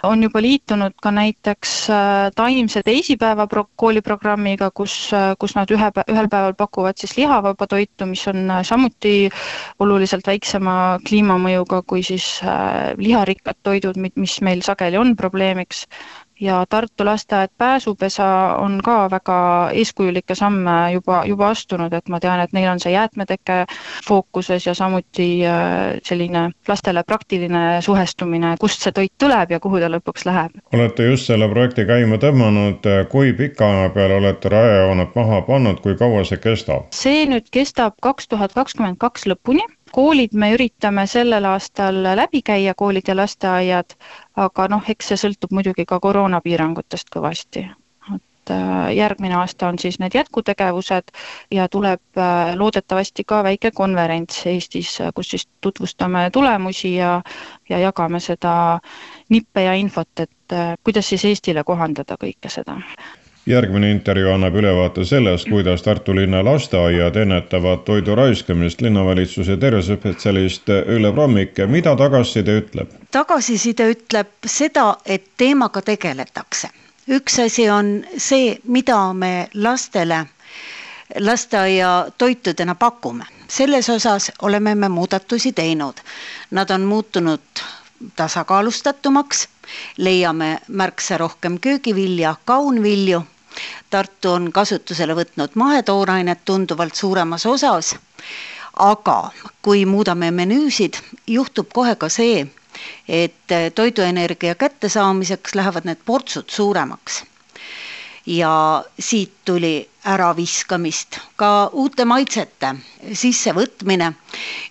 on 0.04 0.23
juba 0.23 0.41
liitunud 0.43 0.97
ka 1.01 1.12
näiteks 1.15 1.75
äh, 1.89 2.32
taimse 2.36 2.84
teisipäeva 2.84 3.47
pro-, 3.47 3.69
kooliprogrammiga, 3.75 4.71
kus, 4.75 4.97
kus 5.39 5.56
nad 5.56 5.71
ühe, 5.71 5.91
ühel 6.12 6.30
päeval 6.32 6.58
pakuvad 6.60 6.99
siis 6.99 7.15
lihavaba 7.17 7.67
toitu, 7.67 8.10
mis 8.10 8.25
on 8.28 8.51
samuti 8.67 9.30
oluliselt 9.80 10.28
väiksema 10.28 10.99
kliimamõjuga 11.08 11.82
kui 11.88 12.04
siis 12.04 12.28
äh, 12.43 12.91
liharikkad 12.99 13.62
toidud, 13.63 13.99
mis 14.15 14.39
meil 14.43 14.63
sageli 14.65 14.99
on 14.99 15.15
probleemiks 15.15 15.86
ja 16.39 16.65
Tartu 16.69 17.06
lasteaed 17.06 17.50
Pääsupesa 17.58 18.26
on 18.58 18.80
ka 18.84 19.12
väga 19.12 19.69
eeskujulikke 19.74 20.36
samme 20.36 20.91
juba, 20.93 21.24
juba 21.26 21.50
astunud, 21.50 21.93
et 21.93 22.10
ma 22.10 22.19
tean, 22.19 22.39
et 22.39 22.54
neil 22.54 22.69
on 22.71 22.80
see 22.80 22.91
jäätmeteke 22.91 23.65
fookuses 24.08 24.67
ja 24.67 24.74
samuti 24.74 25.45
äh, 25.48 26.00
selline 26.04 26.50
lastele 26.67 27.04
praktiline 27.04 27.82
suhestumine, 27.82 28.56
kust 28.60 28.84
see 28.84 28.91
toit 28.91 29.13
tuleb 29.17 29.52
ja 29.52 29.60
kuhu 29.60 29.80
ta 29.80 29.89
lõpuks 29.91 30.28
läheb. 30.28 30.60
olete 30.74 31.08
just 31.12 31.32
selle 31.32 31.50
projekti 31.50 31.86
käima 31.86 32.19
tõmmanud, 32.21 32.89
kui 33.10 33.34
pika 33.34 33.69
aja 33.71 33.89
peale 33.95 34.19
olete 34.19 34.50
rajajooned 34.50 35.15
maha 35.15 35.41
pannud, 35.48 35.82
kui 35.82 35.95
kaua 35.95 36.24
see 36.28 36.41
kestab? 36.41 36.91
see 36.95 37.26
nüüd 37.30 37.50
kestab 37.52 37.95
kaks 38.02 38.28
tuhat 38.28 38.54
kakskümmend 38.54 39.00
kaks 39.00 39.28
lõpuni 39.30 39.63
koolid 39.96 40.34
me 40.36 40.52
üritame 40.56 41.06
sellel 41.08 41.46
aastal 41.48 42.02
läbi 42.20 42.42
käia, 42.46 42.74
koolid 42.78 43.08
ja 43.08 43.16
lasteaiad, 43.16 43.96
aga 44.36 44.68
noh, 44.74 44.84
eks 44.92 45.12
see 45.12 45.22
sõltub 45.24 45.56
muidugi 45.56 45.86
ka 45.88 46.02
koroonapiirangutest 46.04 47.12
kõvasti. 47.16 47.64
et 48.16 48.52
äh, 48.54 48.94
järgmine 48.96 49.36
aasta 49.40 49.68
on 49.68 49.80
siis 49.80 49.96
need 50.00 50.14
jätkutegevused 50.14 51.16
ja 51.52 51.68
tuleb 51.72 52.20
äh, 52.20 52.54
loodetavasti 52.56 53.24
ka 53.24 53.42
väike 53.44 53.72
konverents 53.72 54.46
Eestis, 54.46 54.98
kus 55.16 55.30
siis 55.30 55.48
tutvustame 55.62 56.30
tulemusi 56.32 56.96
ja, 56.96 57.22
ja 57.70 57.80
jagame 57.80 58.20
seda 58.20 58.80
nippe 59.30 59.64
ja 59.64 59.74
infot, 59.74 60.12
et 60.20 60.54
äh, 60.54 60.74
kuidas 60.84 61.10
siis 61.10 61.26
Eestile 61.26 61.64
kohandada 61.64 62.20
kõike 62.22 62.52
seda 62.52 62.82
järgmine 63.46 63.92
intervjuu 63.92 64.32
annab 64.34 64.56
ülevaate 64.56 65.06
sellest, 65.06 65.50
kuidas 65.50 65.84
Tartu 65.86 66.16
linna 66.16 66.44
lasteaiad 66.46 67.16
ennetavad 67.16 67.84
toidu 67.86 68.16
raiskamist. 68.16 68.82
linnavalitsuse 68.82 69.58
tervisespetsialist 69.58 70.70
Ülle 70.70 71.12
Prommik, 71.14 71.58
mida 71.68 71.96
tagasiside 71.96 72.58
ütleb? 72.62 72.90
tagasiside 73.12 73.90
ütleb 73.92 74.28
seda, 74.46 74.98
et 75.06 75.28
teemaga 75.38 75.82
tegeletakse. 75.82 76.70
üks 77.08 77.40
asi 77.40 77.70
on 77.70 78.04
see, 78.18 78.58
mida 78.68 79.14
me 79.14 79.48
lastele 79.54 80.26
lasteaia 81.20 82.08
toitudena 82.18 82.76
pakume. 82.76 83.26
selles 83.48 83.90
osas 83.90 84.32
oleme 84.42 84.76
me 84.76 84.90
muudatusi 84.90 85.52
teinud. 85.54 85.94
Nad 86.52 86.70
on 86.70 86.82
muutunud 86.82 87.40
tasakaalustatumaks, 88.16 89.48
leiame 89.98 90.60
märksa 90.68 91.18
rohkem 91.18 91.60
köögivilja, 91.60 92.36
kaunvilju 92.46 93.24
Tartu 93.89 94.32
on 94.32 94.50
kasutusele 94.56 95.15
võtnud 95.18 95.54
mahetoorainet 95.62 96.41
tunduvalt 96.46 96.96
suuremas 96.96 97.46
osas. 97.46 97.96
aga 98.86 99.32
kui 99.62 99.86
muudame 99.86 100.32
menüüsid, 100.32 100.98
juhtub 101.28 101.70
kohe 101.74 101.94
ka 101.96 102.10
see, 102.10 102.41
et 103.08 103.54
toiduenergia 103.76 104.56
kättesaamiseks 104.56 105.56
lähevad 105.56 105.86
need 105.86 106.02
portsud 106.06 106.50
suuremaks. 106.50 107.24
ja 108.26 108.84
siit 109.00 109.34
tuli 109.46 109.89
äraviskamist, 110.06 111.20
ka 111.36 111.70
uute 111.74 112.06
maitsete 112.06 112.76
sissevõtmine 113.13 114.12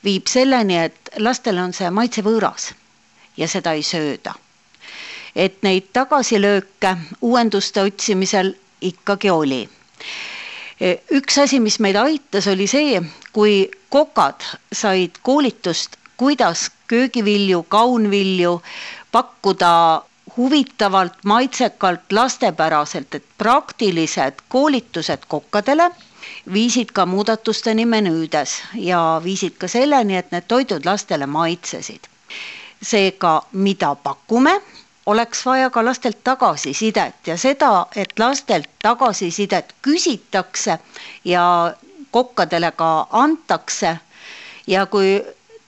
viib 0.05 0.27
selleni, 0.27 0.77
et 0.79 1.11
lastele 1.19 1.63
on 1.63 1.73
see 1.73 1.91
maitse 1.91 2.23
võõras 2.23 2.73
ja 3.37 3.49
seda 3.49 3.73
ei 3.73 3.83
sööda 3.83 4.35
et 5.35 5.57
neid 5.67 5.89
tagasilööke 5.93 6.91
uuenduste 7.27 7.83
otsimisel 7.83 8.53
ikkagi 8.91 9.31
oli. 9.31 9.63
üks 11.15 11.39
asi, 11.39 11.61
mis 11.61 11.79
meid 11.81 11.97
aitas, 11.97 12.47
oli 12.51 12.67
see, 12.67 13.01
kui 13.33 13.71
kokad 13.91 14.43
said 14.73 15.21
koolitust, 15.23 15.97
kuidas 16.17 16.71
köögivilju, 16.87 17.63
kaunvilju 17.69 18.63
pakkuda 19.13 20.03
huvitavalt, 20.37 21.25
maitsekalt, 21.25 22.13
lastepäraselt, 22.13 23.15
et 23.15 23.25
praktilised 23.39 24.43
koolitused 24.49 25.27
kokkadele 25.29 25.91
viisid 26.53 26.91
ka 26.93 27.07
muudatusteni 27.07 27.85
menüüdes 27.87 28.55
ja 28.75 29.21
viisid 29.25 29.57
ka 29.59 29.69
selleni, 29.69 30.17
et 30.17 30.33
need 30.33 30.49
toidud 30.49 30.85
lastele 30.85 31.27
maitsesid. 31.27 32.11
seega, 32.85 33.43
mida 33.53 33.95
pakume 33.95 34.61
oleks 35.07 35.47
vaja 35.47 35.71
ka 35.71 35.85
lastelt 35.85 36.19
tagasisidet 36.25 37.27
ja 37.27 37.37
seda, 37.37 37.87
et 37.97 38.19
lastelt 38.19 38.69
tagasisidet 38.83 39.75
küsitakse 39.83 40.79
ja 41.25 41.75
kokkadele 42.11 42.71
ka 42.77 43.07
antakse. 43.11 43.97
ja 44.67 44.87
kui 44.87 45.21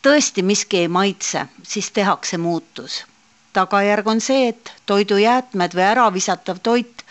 tõesti 0.03 0.42
miski 0.42 0.79
ei 0.79 0.88
maitse, 0.88 1.46
siis 1.62 1.90
tehakse 1.90 2.38
muutus. 2.38 3.05
tagajärg 3.53 4.07
on 4.09 4.20
see, 4.20 4.49
et 4.49 4.72
toidujäätmed 4.87 5.75
või 5.75 5.83
äravisatav 5.83 6.57
toit 6.62 7.05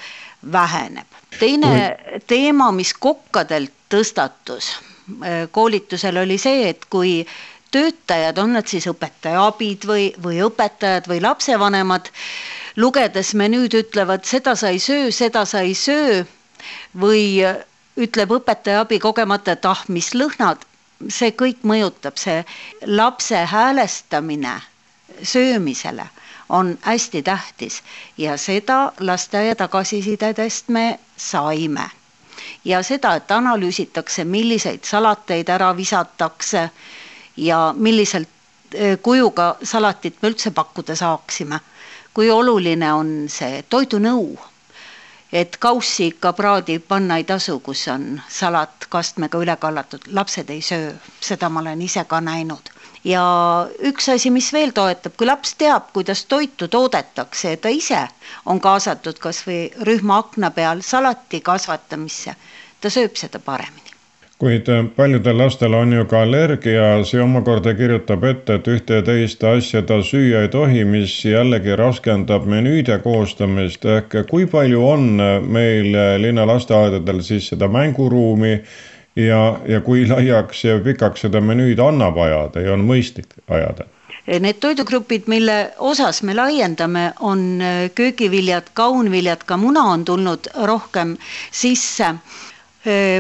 väheneb. 0.52 1.08
teine 1.40 1.98
teema, 2.28 2.72
mis 2.72 2.94
kokkadelt 2.94 3.72
tõstatus 3.90 4.74
koolitusel 5.52 6.18
oli 6.18 6.38
see, 6.38 6.70
et 6.70 6.86
kui 6.90 7.26
töötajad, 7.76 8.38
on 8.44 8.56
nad 8.58 8.68
siis 8.72 8.88
õpetaja 8.92 9.46
abid 9.52 9.88
või, 9.92 10.10
või 10.26 10.42
õpetajad 10.48 11.10
või 11.12 11.22
lapsevanemad, 11.28 12.10
lugedes 12.80 13.34
menüüd 13.44 13.76
ütlevad, 13.82 14.26
seda 14.32 14.56
sa 14.64 14.72
ei 14.76 14.80
söö, 14.90 15.12
seda 15.22 15.46
sa 15.54 15.62
ei 15.68 15.76
söö 15.86 16.24
või 17.06 17.26
ütleb 18.06 18.32
õpetaja 18.40 18.82
abi 18.86 19.00
kogemata, 19.00 19.56
et 19.56 19.66
ah, 19.66 19.84
mis 19.88 20.12
lõhnad, 20.16 20.64
see 21.12 21.32
kõik 21.42 21.64
mõjutab, 21.68 22.18
see 22.20 22.42
lapse 23.00 23.44
häälestamine 23.52 24.56
söömisele 25.24 26.08
on 26.50 26.78
hästi 26.82 27.22
tähtis 27.24 27.84
ja 28.18 28.38
seda 28.38 28.92
lasteaia 29.00 29.56
tagasisidedest 29.56 30.68
me 30.70 31.00
saime. 31.18 31.90
ja 32.66 32.84
seda, 32.84 33.16
et 33.16 33.32
analüüsitakse, 33.32 34.24
milliseid 34.24 34.84
salateid 34.84 35.50
ära 35.50 35.72
visatakse 35.78 36.70
ja 37.38 37.74
milliselt 37.78 38.30
eh, 38.74 38.98
kujuga 39.02 39.56
salatit 39.64 40.22
me 40.22 40.30
üldse 40.30 40.52
pakkuda 40.52 40.96
saaksime. 40.96 41.60
kui 42.16 42.30
oluline 42.32 42.94
on 42.94 43.10
see 43.28 43.64
toidunõu, 43.70 44.38
et 45.34 45.58
kaussi 45.60 46.06
ikka 46.08 46.32
praadi 46.34 46.78
panna 46.80 47.18
ei 47.20 47.24
tasu, 47.28 47.60
kus 47.60 47.88
on 47.92 48.22
salat 48.30 48.86
kastmega 48.90 49.42
üle 49.44 49.56
kallatud, 49.60 50.08
lapsed 50.16 50.50
ei 50.50 50.62
söö, 50.62 50.94
seda 51.20 51.50
ma 51.50 51.60
olen 51.60 51.82
ise 51.82 52.06
ka 52.08 52.22
näinud 52.22 52.72
ja 53.06 53.24
üks 53.90 54.08
asi, 54.10 54.32
mis 54.34 54.48
veel 54.56 54.72
toetab, 54.76 55.14
kui 55.18 55.28
laps 55.30 55.54
teab, 55.60 55.92
kuidas 55.94 56.24
toitu 56.32 56.68
toodetakse 56.68 57.54
ja 57.54 57.62
ta 57.62 57.70
ise 57.70 58.02
on 58.46 58.62
kaasatud 58.64 59.20
kasvõi 59.22 59.60
rühma 59.90 60.22
akna 60.24 60.52
peal 60.56 60.82
salati 60.82 61.42
kasvatamisse, 61.46 62.36
ta 62.82 62.94
sööb 62.98 63.20
seda 63.20 63.40
paremini 63.40 63.85
kuid 64.40 64.70
äh, 64.70 64.84
paljudel 64.96 65.38
lastel 65.38 65.74
on 65.74 65.94
ju 65.94 66.06
ka 66.12 66.22
allergia, 66.26 66.88
see 67.08 67.22
omakorda 67.24 67.72
kirjutab 67.78 68.24
ette, 68.28 68.58
et 68.60 68.68
ühte 68.68 69.00
ja 69.00 69.06
teist 69.08 69.44
asja 69.48 69.82
ta 69.88 70.02
süüa 70.04 70.44
ei 70.44 70.52
tohi, 70.52 70.84
mis 70.88 71.14
jällegi 71.26 71.76
raskendab 71.80 72.48
menüüde 72.52 72.98
koostamist, 73.04 73.86
ehk 73.86 74.18
kui 74.30 74.48
palju 74.52 74.84
on 74.84 75.08
äh, 75.24 75.38
meil 75.40 75.96
äh, 75.96 76.16
linnalasteaedadel 76.20 77.24
siis 77.24 77.48
seda 77.54 77.70
mänguruumi 77.72 78.58
ja, 79.16 79.42
ja 79.72 79.82
kui 79.82 80.04
laiaks 80.10 80.66
ja 80.68 80.80
pikaks 80.84 81.28
seda 81.28 81.40
menüüd 81.42 81.80
annab 81.80 82.20
ajada 82.20 82.64
ja 82.66 82.74
on 82.76 82.84
mõistlik 82.88 83.38
ajada? 83.48 83.88
Need 84.26 84.58
toidugrupid, 84.58 85.28
mille 85.30 85.56
osas 85.86 86.24
me 86.26 86.34
laiendame, 86.34 87.12
on 87.22 87.62
köögiviljad, 87.94 88.72
kaunviljad, 88.74 89.44
ka 89.46 89.54
muna 89.62 89.84
on 89.92 90.06
tulnud 90.08 90.50
rohkem 90.66 91.14
sisse 91.54 92.10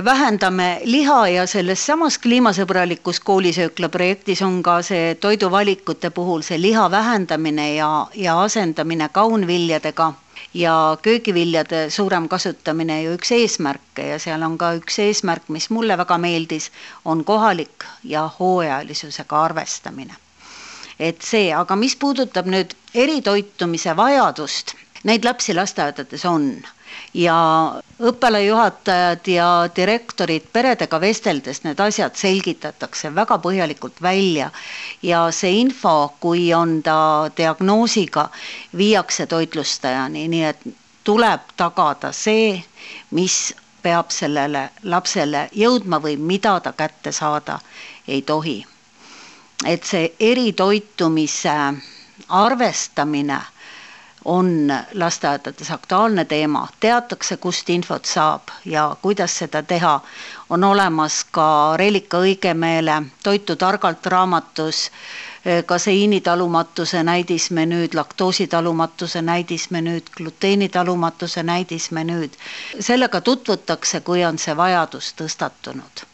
vähendame 0.05 0.81
liha 0.85 1.27
ja 1.27 1.47
selles 1.49 1.85
samas 1.85 2.19
kliimasõbralikus 2.21 3.19
koolisöökla 3.19 3.89
projektis 3.89 4.41
on 4.45 4.59
ka 4.63 4.81
see 4.85 5.15
toiduvalikute 5.15 6.11
puhul 6.13 6.43
see 6.45 6.59
liha 6.61 6.85
vähendamine 6.91 7.73
ja, 7.75 8.07
ja 8.13 8.35
asendamine 8.41 9.09
kaunviljadega 9.09 10.13
ja 10.53 10.97
köögiviljade 11.01 11.89
suurem 11.89 12.27
kasutamine 12.29 13.01
ju 13.03 13.15
üks 13.17 13.31
eesmärke 13.31 14.05
ja 14.11 14.19
seal 14.19 14.45
on 14.45 14.57
ka 14.57 14.75
üks 14.77 14.99
eesmärk, 15.03 15.49
mis 15.49 15.69
mulle 15.69 15.97
väga 15.97 16.17
meeldis, 16.17 16.69
on 17.05 17.23
kohalik 17.25 17.83
ja 18.03 18.29
hooajalisusega 18.39 19.41
arvestamine. 19.43 20.15
et 20.99 21.21
see, 21.21 21.49
aga 21.53 21.75
mis 21.75 21.95
puudutab 21.95 22.45
nüüd 22.47 22.71
eritoitumise 22.93 23.97
vajadust, 23.97 24.75
neid 25.03 25.25
lapsi 25.25 25.53
lasteaedades 25.53 26.23
on 26.25 26.47
ja 27.13 27.35
õppealajuhatajad 27.99 29.27
ja 29.31 29.47
direktorid 29.75 30.47
peredega 30.53 30.99
vesteldes 30.99 31.61
need 31.63 31.79
asjad 31.79 32.15
selgitatakse 32.19 33.11
väga 33.15 33.37
põhjalikult 33.45 34.01
välja 34.03 34.49
ja 35.03 35.21
see 35.31 35.53
info, 35.61 35.93
kui 36.19 36.49
on 36.53 36.81
ta 36.83 36.97
diagnoosiga, 37.37 38.27
viiakse 38.77 39.27
toitlustajani, 39.31 40.27
nii 40.27 40.43
et 40.49 40.67
tuleb 41.07 41.47
tagada 41.57 42.11
see, 42.11 42.59
mis 43.15 43.53
peab 43.85 44.11
sellele 44.11 44.69
lapsele 44.83 45.45
jõudma 45.53 46.01
või 46.03 46.17
mida 46.17 46.57
ta 46.59 46.73
kätte 46.73 47.11
saada 47.11 47.59
ei 48.07 48.21
tohi. 48.21 48.65
et 49.65 49.83
see 49.87 50.09
eritoitumise 50.19 51.53
arvestamine 52.29 53.37
on 54.25 54.73
lasteaedades 54.93 55.71
aktuaalne 55.71 56.25
teema, 56.25 56.67
teatakse, 56.79 57.37
kust 57.37 57.69
infot 57.69 58.05
saab 58.05 58.41
ja 58.65 58.95
kuidas 59.01 59.37
seda 59.37 59.63
teha. 59.63 59.99
on 60.49 60.63
olemas 60.63 61.23
ka 61.31 61.73
Reelika 61.77 62.17
Õigemeele 62.17 63.03
Toitu 63.23 63.55
targalt 63.55 64.05
raamatus 64.05 64.91
kaseiinitalumatuse 65.65 67.03
näidismenüüd, 67.03 67.93
laktoositalumatuse 67.93 69.21
näidismenüüd, 69.21 70.03
gluteenitalumatuse 70.17 71.43
näidismenüüd. 71.43 72.33
sellega 72.79 73.21
tutvutakse, 73.21 73.99
kui 74.01 74.25
on 74.25 74.37
see 74.39 74.57
vajadus 74.57 75.13
tõstatunud. 75.21 76.05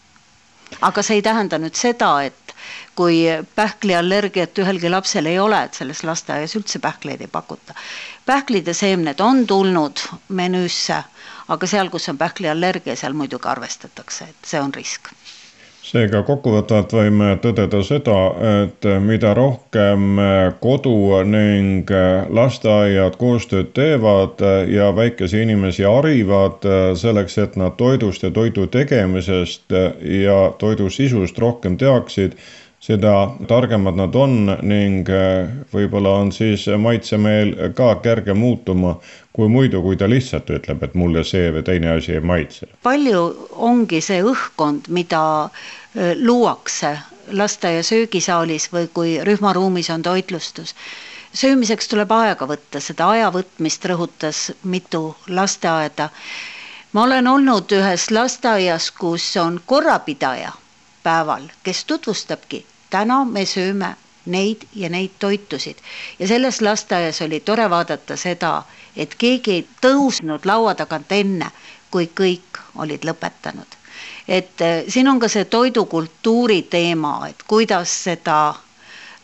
aga 0.82 1.02
see 1.04 1.16
ei 1.16 1.22
tähenda 1.22 1.58
nüüd 1.58 1.76
seda, 1.76 2.24
et 2.24 2.56
kui 2.96 3.24
pähkliallergiat 3.56 4.60
ühelgi 4.64 4.90
lapsel 4.90 5.26
ei 5.32 5.40
ole, 5.40 5.64
et 5.64 5.74
selles 5.80 6.04
lasteaias 6.04 6.56
üldse 6.60 6.80
pähkleid 6.80 7.22
ei 7.22 7.32
pakuta. 7.32 7.74
pähklid 8.26 8.68
ja 8.68 8.74
seemned 8.74 9.20
on 9.20 9.48
tulnud 9.48 10.06
menüüsse, 10.30 11.04
aga 11.48 11.68
seal, 11.68 11.90
kus 11.90 12.10
on 12.10 12.18
pähkliallergia, 12.18 12.96
seal 12.96 13.14
muidugi 13.14 13.48
arvestatakse, 13.48 14.26
et 14.26 14.54
see 14.54 14.62
on 14.62 14.74
risk 14.74 15.14
seega 15.92 16.22
kokkuvõtvalt 16.24 16.94
võime 16.96 17.34
tõdeda 17.44 17.82
seda, 17.84 18.18
et 18.64 18.86
mida 19.04 19.34
rohkem 19.36 20.20
kodu 20.64 20.94
ning 21.28 21.90
lasteaiad 22.32 23.18
koostööd 23.20 23.74
teevad 23.76 24.44
ja 24.72 24.92
väikesi 24.96 25.42
inimesi 25.44 25.84
harivad 25.88 26.68
selleks, 27.02 27.38
et 27.44 27.58
nad 27.60 27.76
toidust 27.82 28.24
ja 28.24 28.32
toidu 28.32 28.68
tegemisest 28.72 29.76
ja 30.24 30.40
toidu 30.62 30.90
sisust 30.90 31.40
rohkem 31.42 31.78
teaksid 31.82 32.38
seda 32.82 33.14
targemad 33.48 33.96
nad 33.96 34.16
on 34.18 34.50
ning 34.66 35.10
äh, 35.14 35.50
võib-olla 35.74 36.16
on 36.24 36.32
siis 36.34 36.66
maitsemeel 36.82 37.54
ka 37.78 37.94
kerge 38.02 38.34
muutuma 38.34 38.96
kui 39.34 39.48
muidu, 39.54 39.84
kui 39.86 39.98
ta 39.98 40.10
lihtsalt 40.10 40.50
ütleb, 40.50 40.82
et 40.84 40.96
mulle 40.98 41.22
see 41.24 41.52
või 41.54 41.62
teine 41.68 41.92
asi 41.94 42.18
ei 42.18 42.24
maitse. 42.26 42.68
palju 42.84 43.22
ongi 43.70 44.02
see 44.02 44.24
õhkkond, 44.26 44.90
mida 44.90 45.22
äh, 45.46 46.16
luuakse 46.18 46.98
lasteaia 47.32 47.84
söögisaalis 47.86 48.72
või 48.74 48.90
kui 48.94 49.14
rühmaruumis 49.30 49.92
on 49.94 50.02
toitlustus 50.02 50.74
söömiseks 51.34 51.88
tuleb 51.88 52.12
aega 52.12 52.48
võtta, 52.50 52.82
seda 52.82 53.12
aja 53.14 53.30
võtmist 53.32 53.86
rõhutas 53.86 54.42
mitu 54.64 55.16
lasteaeda. 55.28 56.10
ma 56.94 57.04
olen 57.04 57.28
olnud 57.28 57.72
ühes 57.72 58.10
lasteaias, 58.12 58.92
kus 58.92 59.38
on 59.38 59.62
korrapidaja 59.66 60.52
päeval, 61.04 61.48
kes 61.64 61.86
tutvustabki 61.86 62.66
täna 62.94 63.24
me 63.26 63.46
sööme 63.46 63.96
neid 64.26 64.66
ja 64.76 64.90
neid 64.94 65.14
toitusid 65.20 65.78
ja 66.20 66.28
selles 66.28 66.62
lasteaias 66.62 67.22
oli 67.26 67.40
tore 67.40 67.70
vaadata 67.70 68.18
seda, 68.18 68.52
et 68.96 69.16
keegi 69.18 69.52
ei 69.58 69.68
tõusnud 69.82 70.46
laua 70.46 70.76
tagant 70.76 71.12
enne, 71.12 71.48
kui 71.92 72.10
kõik 72.22 72.60
olid 72.76 73.06
lõpetanud. 73.08 73.78
et 74.28 74.62
äh, 74.62 74.84
siin 74.88 75.08
on 75.08 75.20
ka 75.20 75.28
see 75.28 75.46
toidukultuuri 75.46 76.62
teema, 76.62 77.28
et 77.30 77.44
kuidas 77.48 77.90
seda 78.04 78.54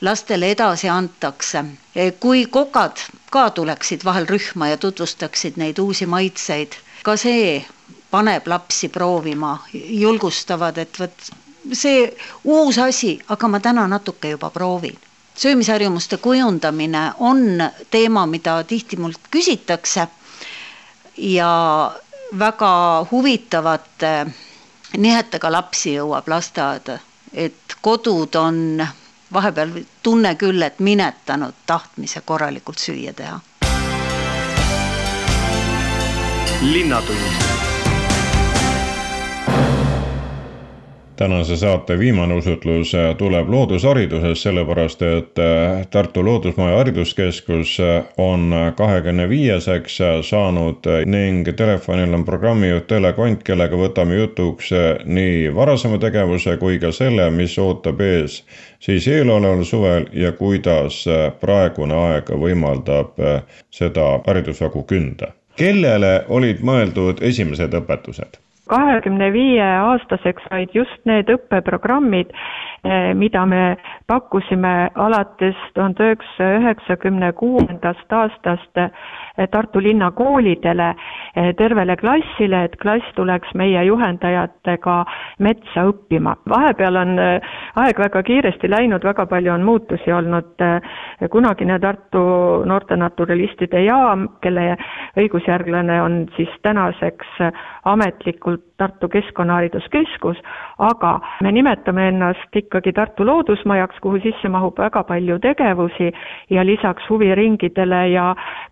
lastele 0.02 0.50
edasi 0.52 0.90
antakse. 0.90 1.58
Äh, 1.98 2.14
kui 2.20 2.46
kokad 2.46 2.98
ka 3.32 3.50
tuleksid 3.50 4.04
vahel 4.06 4.26
rühma 4.28 4.68
ja 4.70 4.78
tutvustaksid 4.78 5.58
neid 5.58 5.80
uusi 5.80 6.06
maitseid, 6.06 6.74
ka 7.04 7.16
see 7.18 7.66
paneb 8.12 8.48
lapsi 8.48 8.90
proovima, 8.90 9.58
julgustavad, 9.74 10.78
et 10.78 11.00
vot 11.00 11.30
see 11.74 12.14
uus 12.44 12.78
asi, 12.78 13.20
aga 13.30 13.48
ma 13.48 13.60
täna 13.60 13.88
natuke 13.88 14.30
juba 14.30 14.50
proovin. 14.50 14.98
söömisharjumuste 15.38 16.18
kujundamine 16.18 17.12
on 17.20 17.38
teema, 17.92 18.26
mida 18.26 18.64
tihti 18.64 18.98
mult 18.98 19.20
küsitakse 19.32 20.08
ja 21.18 21.92
väga 22.40 23.06
huvitavate 23.12 24.28
nihetega 24.98 25.52
lapsi 25.52 25.94
jõuab 25.94 26.28
lasteaeda, 26.28 27.00
et 27.34 27.78
kodud 27.82 28.36
on 28.36 28.88
vahepeal 29.34 29.70
tunne 30.04 30.36
küll, 30.36 30.62
et 30.62 30.80
minetanud 30.80 31.54
tahtmise 31.66 32.22
korralikult 32.26 32.78
süüa 32.80 33.14
teha. 33.14 33.40
linnatund 36.62 37.67
tänase 41.18 41.58
saate 41.58 42.00
viimane 42.00 42.34
usutlus 42.34 42.96
äh, 42.96 43.16
tuleb 43.18 43.50
loodusharidusest, 43.50 44.42
sellepärast 44.42 45.02
et 45.02 45.40
äh, 45.40 45.88
Tartu 45.90 46.26
Loodusmaja 46.26 46.78
Hariduskeskus 46.78 47.80
äh, 47.80 48.04
on 48.18 48.54
kahekümne 48.76 49.30
viieseks 49.30 49.98
saanud 50.22 50.86
ning 51.06 51.48
telefonil 51.56 52.14
on 52.14 52.26
programmijuht 52.26 52.92
Ele 52.92 53.14
Kont, 53.14 53.44
kellega 53.44 53.80
võtame 53.82 54.20
jutuks 54.22 54.70
nii 55.06 55.56
varasema 55.56 55.98
tegevuse 55.98 56.58
kui 56.62 56.80
ka 56.80 56.92
selle, 56.92 57.30
mis 57.34 57.58
ootab 57.60 58.02
ees 58.02 58.44
siis 58.80 59.08
eeloleval 59.08 59.66
suvel 59.66 60.10
ja 60.14 60.32
kuidas 60.32 61.04
praegune 61.42 61.98
aeg 61.98 62.30
võimaldab 62.30 63.18
seda 63.74 64.10
haridusvagu 64.28 64.84
künda. 64.84 65.34
kellele 65.58 66.26
olid 66.30 66.62
mõeldud 66.62 67.24
esimesed 67.26 67.74
õpetused? 67.74 68.38
Kahekümne 68.68 69.32
viie 69.34 69.64
aastaseks 69.64 70.44
said 70.50 70.74
just 70.76 71.06
need 71.06 71.30
õppeprogrammid, 71.34 72.34
eh, 72.84 73.14
mida 73.14 73.46
me 73.46 73.78
pakkusime 74.08 74.90
alates 74.96 75.56
tuhande 75.74 76.12
üheksasaja 76.12 76.60
üheksakümne 76.62 77.32
kuuendast 77.34 78.14
aastast 78.14 78.86
Tartu 79.52 79.82
linna 79.82 80.12
koolidele, 80.12 80.96
eh, 81.36 81.54
tervele 81.56 81.96
klassile, 81.96 82.64
et 82.64 82.76
klass 82.82 83.06
tuleks 83.16 83.54
meie 83.54 83.84
juhendajatega 83.86 85.06
metsa 85.40 85.84
õppima. 85.92 86.36
vahepeal 86.50 86.96
on 86.96 87.20
eh, 87.20 87.42
aeg 87.76 88.00
väga 88.00 88.24
kiiresti 88.24 88.70
läinud, 88.70 89.04
väga 89.04 89.26
palju 89.26 89.52
on 89.54 89.64
muutusi 89.64 90.12
olnud. 90.12 90.56
Eh, 90.60 91.30
kunagine 91.30 91.80
Tartu 91.80 92.64
noortenaturalistide 92.66 93.84
jaam, 93.86 94.28
kelle 94.42 94.78
õigusjärglane 95.18 96.02
on 96.02 96.28
siis 96.36 96.50
tänaseks 96.62 97.28
ametlikult 97.86 98.57
Tartu 98.78 99.08
Keskkonnahariduskeskus, 99.10 100.38
aga 100.80 101.20
me 101.42 101.52
nimetame 101.52 102.08
ennast 102.12 102.56
ikkagi 102.56 102.94
Tartu 102.94 103.26
Loodusmajaks, 103.26 103.98
kuhu 104.04 104.20
sisse 104.24 104.50
mahub 104.54 104.78
väga 104.78 105.04
palju 105.04 105.40
tegevusi 105.40 106.12
ja 106.50 106.66
lisaks 106.66 107.10
huviringidele 107.10 108.02
ja 108.14 108.28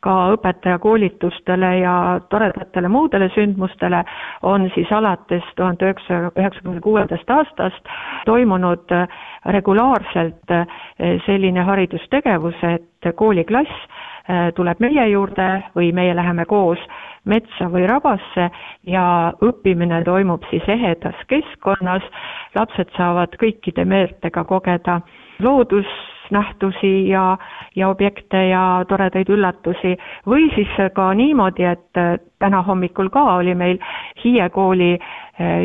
ka 0.05 0.15
õpetajakoolitustele 0.35 1.71
ja 1.79 1.95
toredatele 2.29 2.87
muudele 2.87 3.29
sündmustele 3.35 4.03
on 4.43 4.69
siis 4.75 4.91
alates 4.91 5.43
tuhande 5.55 5.85
üheksasaja 5.89 6.31
üheksakümne 6.37 6.81
kuuendast 6.81 7.29
aastast 7.29 7.89
toimunud 8.25 8.93
regulaarselt 9.45 10.53
selline 11.25 11.61
haridustegevus, 11.65 12.61
et 12.63 13.15
kooliklass 13.15 13.71
tuleb 14.55 14.79
meie 14.81 15.07
juurde 15.11 15.47
või 15.75 15.91
meie 15.93 16.15
läheme 16.17 16.45
koos 16.49 16.81
metsa 17.25 17.67
või 17.69 17.85
rabasse 17.89 18.49
ja 18.89 19.05
õppimine 19.43 20.01
toimub 20.05 20.45
siis 20.49 20.65
ehedas 20.69 21.21
keskkonnas, 21.29 22.03
lapsed 22.55 22.89
saavad 22.97 23.37
kõikide 23.41 23.85
meeltega 23.85 24.43
kogeda 24.49 24.99
loodus 25.39 25.89
nähtusi 26.31 27.09
ja, 27.09 27.37
ja 27.75 27.89
objekte 27.89 28.47
ja 28.49 28.85
toredaid 28.89 29.29
üllatusi. 29.29 29.95
Või 30.25 30.47
siis 30.55 30.71
ka 30.95 31.11
niimoodi, 31.13 31.67
et 31.69 32.01
täna 32.41 32.61
hommikul 32.65 33.11
ka 33.13 33.23
oli 33.35 33.55
meil 33.55 33.77
Hiie 34.23 34.49
kooli 34.49 34.95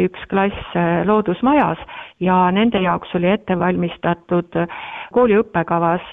üks 0.05 0.27
klass 0.29 0.77
loodusmajas 1.07 1.79
ja 2.21 2.51
nende 2.53 2.83
jaoks 2.83 3.15
oli 3.15 3.31
ette 3.31 3.59
valmistatud 3.59 4.59
kooli 5.15 5.39
õppekavas 5.41 6.05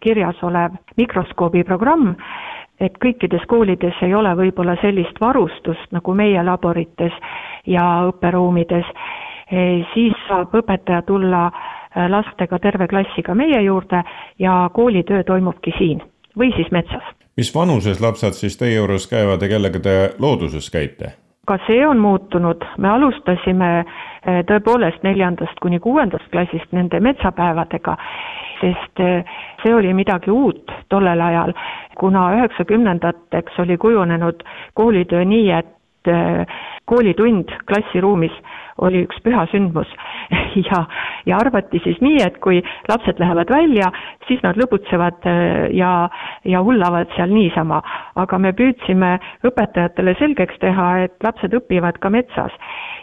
kirjas 0.00 0.42
olev 0.42 0.76
mikroskoobiprogramm, 0.96 2.14
et 2.80 2.98
kõikides 3.02 3.44
koolides 3.50 3.98
ei 4.02 4.14
ole 4.14 4.34
võib-olla 4.38 4.76
sellist 4.82 5.20
varustust 5.20 5.92
nagu 5.92 6.14
meie 6.14 6.42
laborites 6.44 7.14
ja 7.66 7.84
õpperuumides, 8.08 8.86
e, 9.50 9.84
siis 9.94 10.14
saab 10.28 10.54
õpetaja 10.54 11.02
tulla 11.06 11.48
e, 11.48 12.08
lastega 12.08 12.58
terve 12.62 12.88
klassiga 12.88 13.34
meie 13.34 13.62
juurde 13.62 14.02
ja 14.38 14.60
koolitöö 14.74 15.24
toimubki 15.24 15.74
siin 15.78 16.02
või 16.38 16.52
siis 16.56 16.70
metsas. 16.70 17.14
mis 17.36 17.54
vanuses 17.54 18.00
lapsed 18.00 18.34
siis 18.34 18.58
teie 18.58 18.76
juures 18.76 19.06
käivad 19.06 19.42
ja 19.42 19.48
kellega 19.48 19.80
te 19.80 19.96
looduses 20.18 20.70
käite? 20.70 21.14
ka 21.48 21.56
see 21.66 21.86
on 21.86 21.98
muutunud, 21.98 22.64
me 22.78 22.88
alustasime 22.92 23.68
e, 23.80 23.84
tõepoolest 24.50 25.02
neljandast 25.02 25.60
kuni 25.64 25.80
kuuendast 25.80 26.28
klassist 26.32 26.72
nende 26.76 27.00
metsapäevadega 27.00 27.96
sest 28.60 29.00
eh, 29.00 29.24
see 29.62 29.74
oli 29.74 29.94
midagi 29.94 30.30
uut 30.30 30.72
tollel 30.88 31.20
ajal, 31.20 31.52
kuna 31.98 32.28
üheksakümnendateks 32.36 33.58
oli 33.64 33.76
kujunenud 33.76 34.42
koolitöö 34.74 35.24
nii, 35.24 35.50
et 35.50 36.12
eh, 36.12 36.46
koolitund 36.84 37.52
klassiruumis 37.68 38.34
oli 38.78 39.02
üks 39.06 39.20
püha 39.24 39.44
sündmus 39.52 39.90
ja, 40.68 40.82
ja 41.26 41.38
arvati 41.40 41.80
siis 41.84 42.00
nii, 42.04 42.20
et 42.24 42.38
kui 42.44 42.60
lapsed 42.88 43.20
lähevad 43.20 43.50
välja, 43.52 43.90
siis 44.28 44.42
nad 44.44 44.58
lõbutsevad 44.60 45.28
äh, 45.28 45.68
ja, 45.76 45.92
ja 46.44 46.62
hullavad 46.64 47.10
seal 47.16 47.32
niisama. 47.34 47.82
aga 48.18 48.38
me 48.38 48.52
püüdsime 48.56 49.16
õpetajatele 49.46 50.14
selgeks 50.18 50.58
teha, 50.62 50.88
et 51.06 51.16
lapsed 51.24 51.54
õpivad 51.54 51.98
ka 52.02 52.10
metsas 52.10 52.54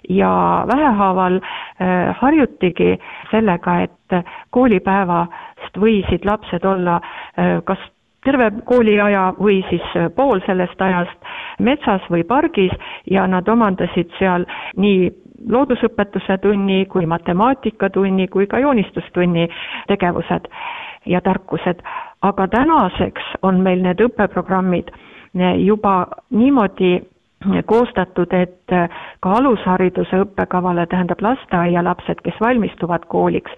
ja 0.10 0.32
vähehaaval 0.72 1.40
äh, 1.42 2.16
harjutigi 2.22 2.96
sellega, 3.32 3.82
et 3.88 3.92
koolipäevast 4.54 5.78
võisid 5.82 6.26
lapsed 6.26 6.66
olla 6.66 7.00
äh, 7.02 7.60
kas 7.66 7.82
terve 8.26 8.50
kooliaja 8.66 9.34
või 9.38 9.60
siis 9.70 9.86
pool 10.18 10.42
sellest 10.48 10.82
ajast 10.82 11.30
metsas 11.62 12.02
või 12.10 12.24
pargis 12.28 12.74
ja 13.12 13.28
nad 13.30 13.48
omandasid 13.50 14.10
seal 14.20 14.48
nii 14.82 15.12
loodusõpetuse 15.50 16.38
tunni 16.42 16.86
kui 16.86 17.06
matemaatika-tunni 17.06 18.28
kui 18.28 18.48
ka 18.48 18.60
joonistustunni 18.60 19.48
tegevused 19.88 20.48
ja 21.06 21.22
tarkused. 21.22 21.82
aga 22.22 22.48
tänaseks 22.48 23.24
on 23.42 23.60
meil 23.62 23.82
need 23.84 24.00
õppeprogrammid 24.02 24.90
juba 25.58 26.08
niimoodi 26.32 27.02
koostatud, 27.66 28.34
et 28.34 28.74
ka 29.20 29.32
alushariduse 29.38 30.18
õppekavale, 30.24 30.86
tähendab 30.90 31.22
lasteaialapsed, 31.22 32.22
kes 32.26 32.40
valmistuvad 32.42 33.06
kooliks, 33.12 33.52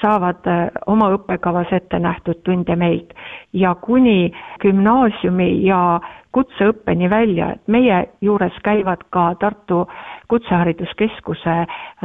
saavad 0.00 0.48
oma 0.86 1.10
õppekavas 1.16 1.72
ette 1.76 1.98
nähtud 1.98 2.40
tunde 2.44 2.76
meilt 2.76 3.12
ja 3.52 3.74
kuni 3.74 4.32
gümnaasiumi 4.62 5.50
ja 5.66 6.00
kutseõppeni 6.34 7.08
välja, 7.10 7.50
et 7.54 7.68
meie 7.70 8.00
juures 8.24 8.56
käivad 8.66 9.04
ka 9.14 9.34
Tartu 9.40 9.84
Kutsehariduskeskuse 10.28 11.56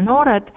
noored, 0.06 0.52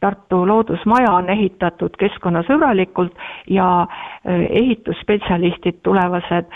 Tartu 0.00 0.44
Loodusmaja 0.48 1.12
on 1.12 1.30
ehitatud 1.30 1.96
keskkonnasõbralikult 2.00 3.12
ja 3.50 3.68
äh, 3.82 4.46
ehitusspetsialistid 4.62 5.82
tulevased 5.82 6.48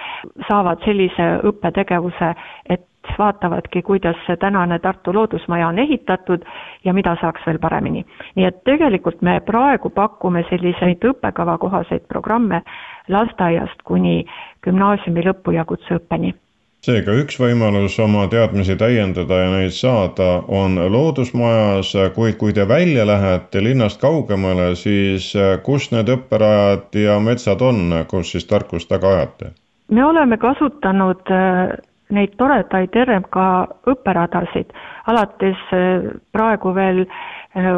saavad 0.49 0.81
sellise 0.87 1.29
õppetegevuse, 1.51 2.33
et 2.71 2.87
vaatavadki, 3.19 3.83
kuidas 3.83 4.17
see 4.27 4.37
tänane 4.37 4.79
Tartu 4.79 5.15
Loodusmaja 5.15 5.69
on 5.69 5.79
ehitatud 5.79 6.45
ja 6.85 6.93
mida 6.95 7.17
saaks 7.21 7.47
veel 7.47 7.59
paremini. 7.59 8.05
nii 8.37 8.47
et 8.47 8.65
tegelikult 8.65 9.23
me 9.23 9.41
praegu 9.41 9.91
pakume 9.91 10.45
selliseid 10.51 11.05
õppekava 11.11 11.59
kohaseid 11.59 12.07
programme 12.09 12.63
lasteaiast 13.09 13.83
kuni 13.85 14.25
gümnaasiumi 14.65 15.27
lõpu 15.27 15.55
ja 15.59 15.65
kutseõppeni 15.65 16.35
seega 16.83 17.15
üks 17.15 17.37
võimalus 17.39 17.95
oma 18.03 18.25
teadmisi 18.31 18.75
täiendada 18.75 19.37
ja 19.39 19.51
neid 19.53 19.75
saada 19.77 20.43
on 20.51 20.81
loodusmajas, 20.91 21.93
kuid 22.17 22.41
kui 22.41 22.55
te 22.57 22.67
välja 22.69 23.07
lähete 23.07 23.63
linnast 23.63 24.01
kaugemale, 24.03 24.73
siis 24.75 25.29
kus 25.63 25.93
need 25.95 26.11
õpperajad 26.11 26.99
ja 27.05 27.21
metsad 27.23 27.63
on, 27.63 28.03
kus 28.11 28.35
siis 28.35 28.49
tarkust 28.51 28.91
taga 28.91 29.15
ajate? 29.19 29.53
me 29.93 30.05
oleme 30.05 30.39
kasutanud 30.41 31.31
äh, 31.31 31.75
neid 32.11 32.35
toredaid 32.41 32.95
RMK 32.97 33.47
õpperadasid, 33.93 34.75
alates 35.13 35.63
äh, 35.77 36.11
praegu 36.33 36.75
veel 36.75 37.05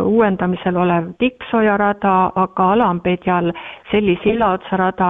uuendamisel 0.06 0.76
olev 0.78 1.08
Tikksoja 1.18 1.76
rada, 1.76 2.30
aga 2.38 2.68
Alampedjal 2.76 3.50
Selli 3.90 4.14
silla 4.22 4.52
otsa 4.54 4.78
rada, 4.78 5.08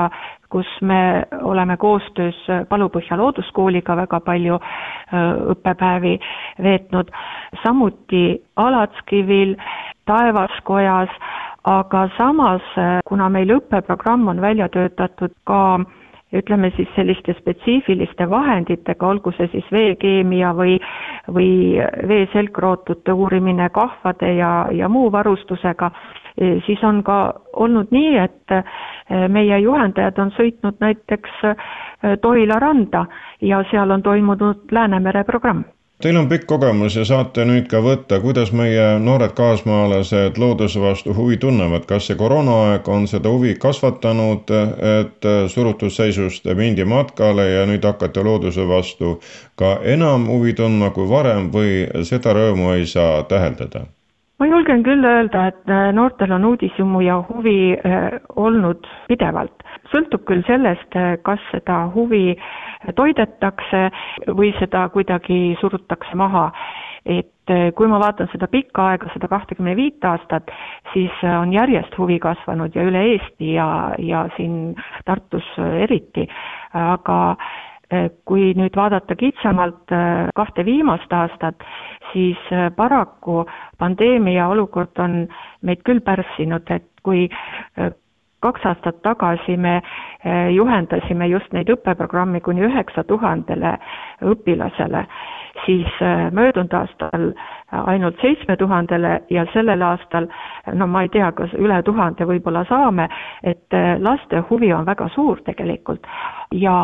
kus 0.53 0.69
me 0.81 1.25
oleme 1.43 1.77
koostöös 1.77 2.37
Palupõhja 2.69 3.17
looduskooliga 3.17 3.97
väga 3.97 4.21
palju 4.21 4.59
õppepäevi 5.55 6.19
veetnud, 6.63 7.11
samuti 7.63 8.43
Alatskivil, 8.57 9.57
Taevaskojas, 10.07 11.11
aga 11.65 12.09
samas, 12.19 12.63
kuna 13.09 13.29
meil 13.33 13.57
õppeprogramm 13.57 14.29
on 14.29 14.41
välja 14.41 14.69
töötatud 14.69 15.33
ka 15.49 15.61
ütleme 16.35 16.71
siis 16.77 16.89
selliste 16.97 17.35
spetsiifiliste 17.39 18.27
vahenditega, 18.31 19.07
olgu 19.07 19.33
see 19.37 19.47
siis 19.53 19.67
veekeemia 19.73 20.51
või, 20.57 20.77
või 21.31 21.51
vee 22.11 22.27
selgrootute 22.33 23.15
uurimine 23.15 23.69
kahvade 23.75 24.35
ja, 24.35 24.53
ja 24.75 24.89
muu 24.91 25.13
varustusega, 25.15 25.91
siis 26.67 26.83
on 26.85 27.03
ka 27.07 27.35
olnud 27.53 27.93
nii, 27.95 28.17
et 28.19 28.55
eh, 28.57 29.29
meie 29.29 29.59
juhendajad 29.63 30.19
on 30.19 30.33
sõitnud 30.39 30.81
näiteks 30.81 31.45
eh, 31.51 31.69
Toila 32.21 32.59
randa 32.61 33.07
ja 33.41 33.63
seal 33.71 33.91
on 33.91 34.03
toimunud 34.03 34.73
Läänemere 34.73 35.25
programm 35.25 35.65
Teil 36.03 36.17
on 36.17 36.27
pikk 36.29 36.43
kogemus 36.51 36.97
ja 36.99 37.05
saate 37.07 37.45
nüüd 37.47 37.69
ka 37.71 37.79
võtta, 37.81 38.17
kuidas 38.21 38.51
meie 38.53 38.99
noored 39.01 39.31
kaasmaalased 39.39 40.41
looduse 40.43 40.83
vastu 40.83 41.15
huvi 41.15 41.39
tunnevad, 41.45 41.87
kas 41.87 42.11
see 42.11 42.19
koroonaaeg 42.19 42.91
on 42.91 43.07
seda 43.09 43.31
huvi 43.31 43.55
kasvatanud, 43.63 44.51
et 44.99 45.31
surutud 45.55 45.95
seisust 45.95 46.51
mindi 46.59 46.85
matkale 46.85 47.47
ja 47.53 47.65
nüüd 47.71 47.87
hakati 47.87 48.27
looduse 48.27 48.67
vastu 48.69 49.21
ka 49.57 49.77
enam 49.97 50.27
huvi 50.35 50.53
tundma 50.59 50.91
kui 50.91 51.07
varem 51.09 51.53
või 51.55 51.85
seda 52.11 52.35
rõõmu 52.37 52.75
ei 52.75 52.91
saa 52.91 53.23
täheldada? 53.31 53.87
Ma 54.41 54.47
julgen 54.51 54.83
küll 54.83 55.05
öelda, 55.07 55.47
et 55.53 55.71
äh, 55.71 55.91
noortel 55.95 56.33
on 56.35 56.45
uudishimu 56.49 57.01
ja 57.05 57.21
huvi 57.29 57.75
äh, 57.79 58.19
olnud 58.37 58.87
pidevalt. 59.09 59.63
sõltub 59.93 60.25
küll 60.27 60.43
sellest, 60.49 60.97
äh, 60.99 61.15
kas 61.23 61.43
seda 61.53 61.85
huvi 61.95 62.35
toidetakse 62.99 63.85
või 64.35 64.51
seda 64.59 64.89
kuidagi 64.95 65.57
surutakse 65.61 66.17
maha. 66.19 66.51
et 67.05 67.51
kui 67.77 67.87
ma 67.87 67.99
vaatan 68.01 68.31
seda 68.33 68.47
pikka 68.49 68.87
aega, 68.95 69.11
seda 69.13 69.29
kahtekümne 69.29 69.75
viit 69.77 70.05
aastat, 70.09 70.49
siis 70.95 71.13
on 71.29 71.53
järjest 71.53 71.99
huvi 72.01 72.17
kasvanud 72.19 72.73
ja 72.75 72.83
üle 72.89 73.03
Eesti 73.11 73.51
ja, 73.59 73.67
ja 74.01 74.23
siin 74.39 74.73
Tartus 75.05 75.45
eriti, 75.83 76.25
aga 76.73 77.19
kui 78.29 78.53
nüüd 78.59 78.77
vaadata 78.77 79.17
kitsamalt 79.17 79.93
kahte 80.37 80.65
viimast 80.67 81.13
aastat, 81.13 81.65
siis 82.13 82.39
äh, 82.53 82.69
paraku 82.77 83.45
pandeemia 83.79 84.49
olukord 84.53 84.99
on 84.99 85.25
meid 85.63 85.83
küll 85.87 86.01
pärssinud, 86.05 86.71
et 86.71 86.87
kui 87.05 87.29
kaks 88.45 88.67
aastat 88.69 88.99
tagasi 89.05 89.57
me 89.57 89.79
juhendasime 90.53 91.27
just 91.33 91.53
neid 91.57 91.71
õppeprogrammi 91.73 92.41
kuni 92.45 92.65
üheksa 92.69 93.05
tuhandele 93.09 93.75
õpilasele, 94.33 95.07
siis 95.67 96.01
möödunud 96.35 96.73
aastal 96.75 97.31
ainult 97.73 98.21
seitsme 98.21 98.57
tuhandele 98.57 99.21
ja 99.31 99.47
sellel 99.53 99.83
aastal 99.83 100.27
no 100.73 100.87
ma 100.87 101.03
ei 101.03 101.09
tea, 101.09 101.31
kas 101.33 101.53
üle 101.59 101.81
tuhande 101.87 102.27
võib-olla 102.29 102.65
saame, 102.69 103.09
et 103.43 103.77
laste 104.03 104.43
huvi 104.51 104.73
on 104.75 104.87
väga 104.87 105.09
suur 105.15 105.41
tegelikult, 105.47 106.07
ja 106.55 106.75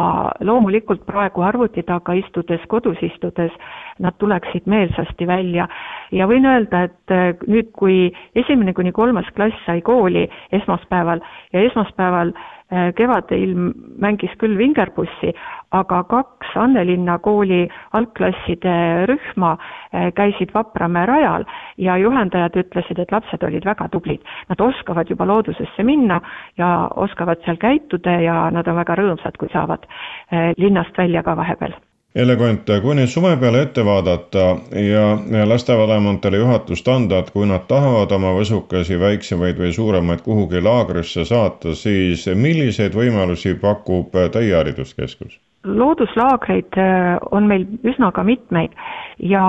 loomulikult 0.40 1.04
praegu 1.06 1.44
arvuti 1.46 1.82
taga 1.86 2.14
istudes, 2.18 2.62
kodus 2.68 2.98
istudes, 3.06 3.52
nad 3.98 4.16
tuleksid 4.18 4.66
meelsasti 4.66 5.26
välja. 5.26 5.68
ja 6.12 6.26
võin 6.26 6.46
öelda, 6.46 6.82
et 6.88 7.14
äh, 7.14 7.34
nüüd, 7.46 7.70
kui 7.72 8.12
esimene 8.34 8.72
kuni 8.74 8.92
kolmas 8.92 9.28
klass 9.36 9.66
sai 9.66 9.80
kooli 9.80 10.28
esmaspäeval 10.52 11.20
ja 11.52 11.60
esmaspäeval 11.68 12.32
Äh, 12.32 12.59
kevadilm 12.96 13.72
mängis 13.98 14.34
küll 14.38 14.54
vingerpussi, 14.58 15.32
aga 15.74 16.02
kaks 16.10 16.54
Annelinna 16.58 17.18
kooli 17.22 17.64
algklasside 17.96 18.74
rühma 19.10 19.52
äh, 19.56 20.10
käisid 20.14 20.54
Vapramäe 20.54 21.06
rajal 21.06 21.46
ja 21.78 21.96
juhendajad 21.98 22.56
ütlesid, 22.64 22.98
et 22.98 23.12
lapsed 23.12 23.42
olid 23.46 23.66
väga 23.66 23.88
tublid. 23.92 24.24
Nad 24.48 24.62
oskavad 24.62 25.10
juba 25.10 25.26
loodusesse 25.26 25.86
minna 25.86 26.20
ja 26.58 26.88
oskavad 26.96 27.42
seal 27.44 27.60
käituda 27.60 28.20
ja 28.24 28.40
nad 28.54 28.68
on 28.68 28.80
väga 28.82 28.98
rõõmsad, 29.02 29.38
kui 29.38 29.52
saavad 29.52 29.86
äh, 29.86 30.50
linnast 30.58 30.98
välja 30.98 31.22
ka 31.26 31.36
vahepeal 31.38 31.78
Kui 32.10 32.94
nüüd 32.98 33.06
suve 33.06 33.36
peale 33.38 33.60
ette 33.62 33.84
vaadata 33.86 34.46
ja 34.82 35.44
lastevanematele 35.46 36.40
juhatust 36.40 36.88
anda, 36.90 37.20
et 37.22 37.30
kui 37.30 37.46
nad 37.46 37.68
tahavad 37.70 38.10
oma 38.16 38.32
võsukesi, 38.34 38.98
väiksemaid 38.98 39.60
või 39.62 39.70
suuremaid 39.76 40.24
kuhugi 40.26 40.58
laagrisse 40.58 41.22
saata, 41.24 41.76
siis 41.78 42.26
milliseid 42.34 42.98
võimalusi 42.98 43.54
pakub 43.62 44.18
Teie 44.34 44.56
hariduskeskus? 44.58 45.38
looduslaagreid 45.64 46.78
äh, 46.80 47.18
on 47.30 47.46
meil 47.46 47.66
üsna 47.84 48.10
ka 48.16 48.24
mitmeid 48.24 48.72
ja 49.18 49.42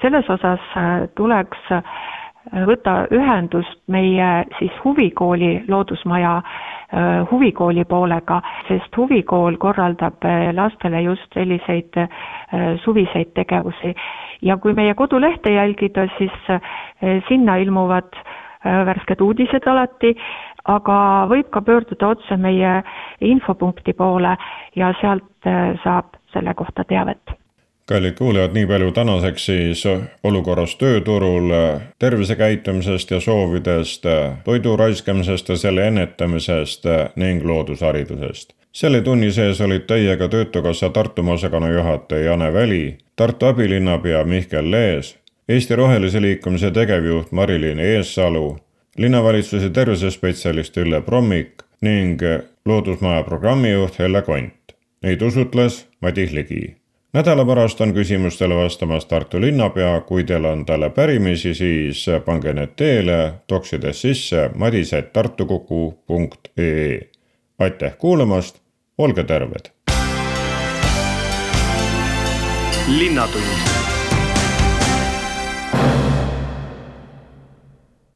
selles 0.00 0.28
osas 0.30 0.62
äh, 0.78 1.08
tuleks 1.18 1.72
äh, 1.74 1.82
võtta 2.68 2.94
ühendust 3.10 3.80
meie 3.90 4.46
siis 4.60 4.72
huvikooli 4.84 5.64
loodusmaja 5.68 6.38
huvikooli 7.30 7.84
poolega, 7.84 8.40
sest 8.68 8.96
huvikool 8.96 9.56
korraldab 9.58 10.24
äh, 10.24 10.52
lastele 10.54 11.00
just 11.02 11.32
selliseid 11.34 11.96
äh, 11.98 12.08
suviseid 12.84 13.32
tegevusi. 13.34 13.94
ja 14.42 14.56
kui 14.56 14.74
meie 14.74 14.94
kodulehte 14.94 15.50
jälgida, 15.50 16.06
siis 16.18 16.32
sinna 17.28 17.56
ilmuvad 17.56 18.12
värsked 18.86 19.20
uudised 19.24 19.64
alati, 19.66 20.10
aga 20.64 20.98
võib 21.30 21.48
ka 21.50 21.62
pöörduda 21.64 22.08
otse 22.12 22.36
meie 22.36 22.82
infopunkti 23.20 23.92
poole 23.96 24.36
ja 24.76 24.92
sealt 25.00 25.48
saab 25.84 26.20
selle 26.34 26.54
kohta 26.54 26.84
teavet 26.84 27.36
kallid 27.86 28.14
kuulajad, 28.18 28.50
nii 28.54 28.66
palju 28.66 28.90
tänaseks 28.92 29.46
siis 29.46 29.84
olukorrast 30.24 30.78
tööturul, 30.78 31.52
tervisekäitumisest 31.98 33.10
ja 33.10 33.20
soovidest, 33.20 34.06
toidu 34.44 34.76
raiskamisest 34.76 35.48
ja 35.48 35.56
selle 35.56 35.86
ennetamisest 35.86 36.84
ning 37.16 37.44
loodusharidusest. 37.44 38.52
selle 38.72 39.00
tunni 39.00 39.30
sees 39.32 39.60
olid 39.60 39.86
teiega 39.88 40.28
Töötukassa 40.28 40.90
Tartumaa 40.90 41.34
osakonna 41.34 41.68
juhataja 41.68 42.24
Jane 42.24 42.52
Väli, 42.52 42.98
Tartu 43.16 43.46
abilinnapea 43.46 44.24
Mihkel 44.24 44.70
Lees, 44.70 45.16
Eesti 45.48 45.76
Rohelise 45.76 46.20
Liikumise 46.20 46.70
tegevjuht 46.70 47.32
Mari-Liin 47.32 47.78
Eessalu, 47.80 48.58
linnavalitsuse 48.96 49.70
tervisespetsialist 49.70 50.76
Ülle 50.76 51.00
Prommik 51.00 51.62
ning 51.80 52.20
Loodusmaja 52.64 53.22
programmijuht 53.22 53.98
Helle 53.98 54.22
Kont. 54.22 54.74
Neid 55.02 55.22
usutles 55.22 55.86
Madis 56.00 56.32
Ligi 56.32 56.76
nädala 57.16 57.46
pärast 57.48 57.80
on 57.80 57.94
küsimustele 57.96 58.56
vastamas 58.56 59.06
Tartu 59.08 59.40
linnapea, 59.40 60.00
kui 60.00 60.24
teil 60.24 60.44
on 60.44 60.66
talle 60.68 60.90
pärimisi, 60.90 61.54
siis 61.54 62.06
pange 62.24 62.52
need 62.52 62.68
teele, 62.76 63.32
toksides 63.46 64.02
sisse 64.02 64.50
madised.tartukuku.ee. 64.54 67.00
aitäh 67.58 67.96
kuulamast, 67.98 68.56
olge 68.98 69.24
terved. 69.24 69.70
linnatund 72.98 73.85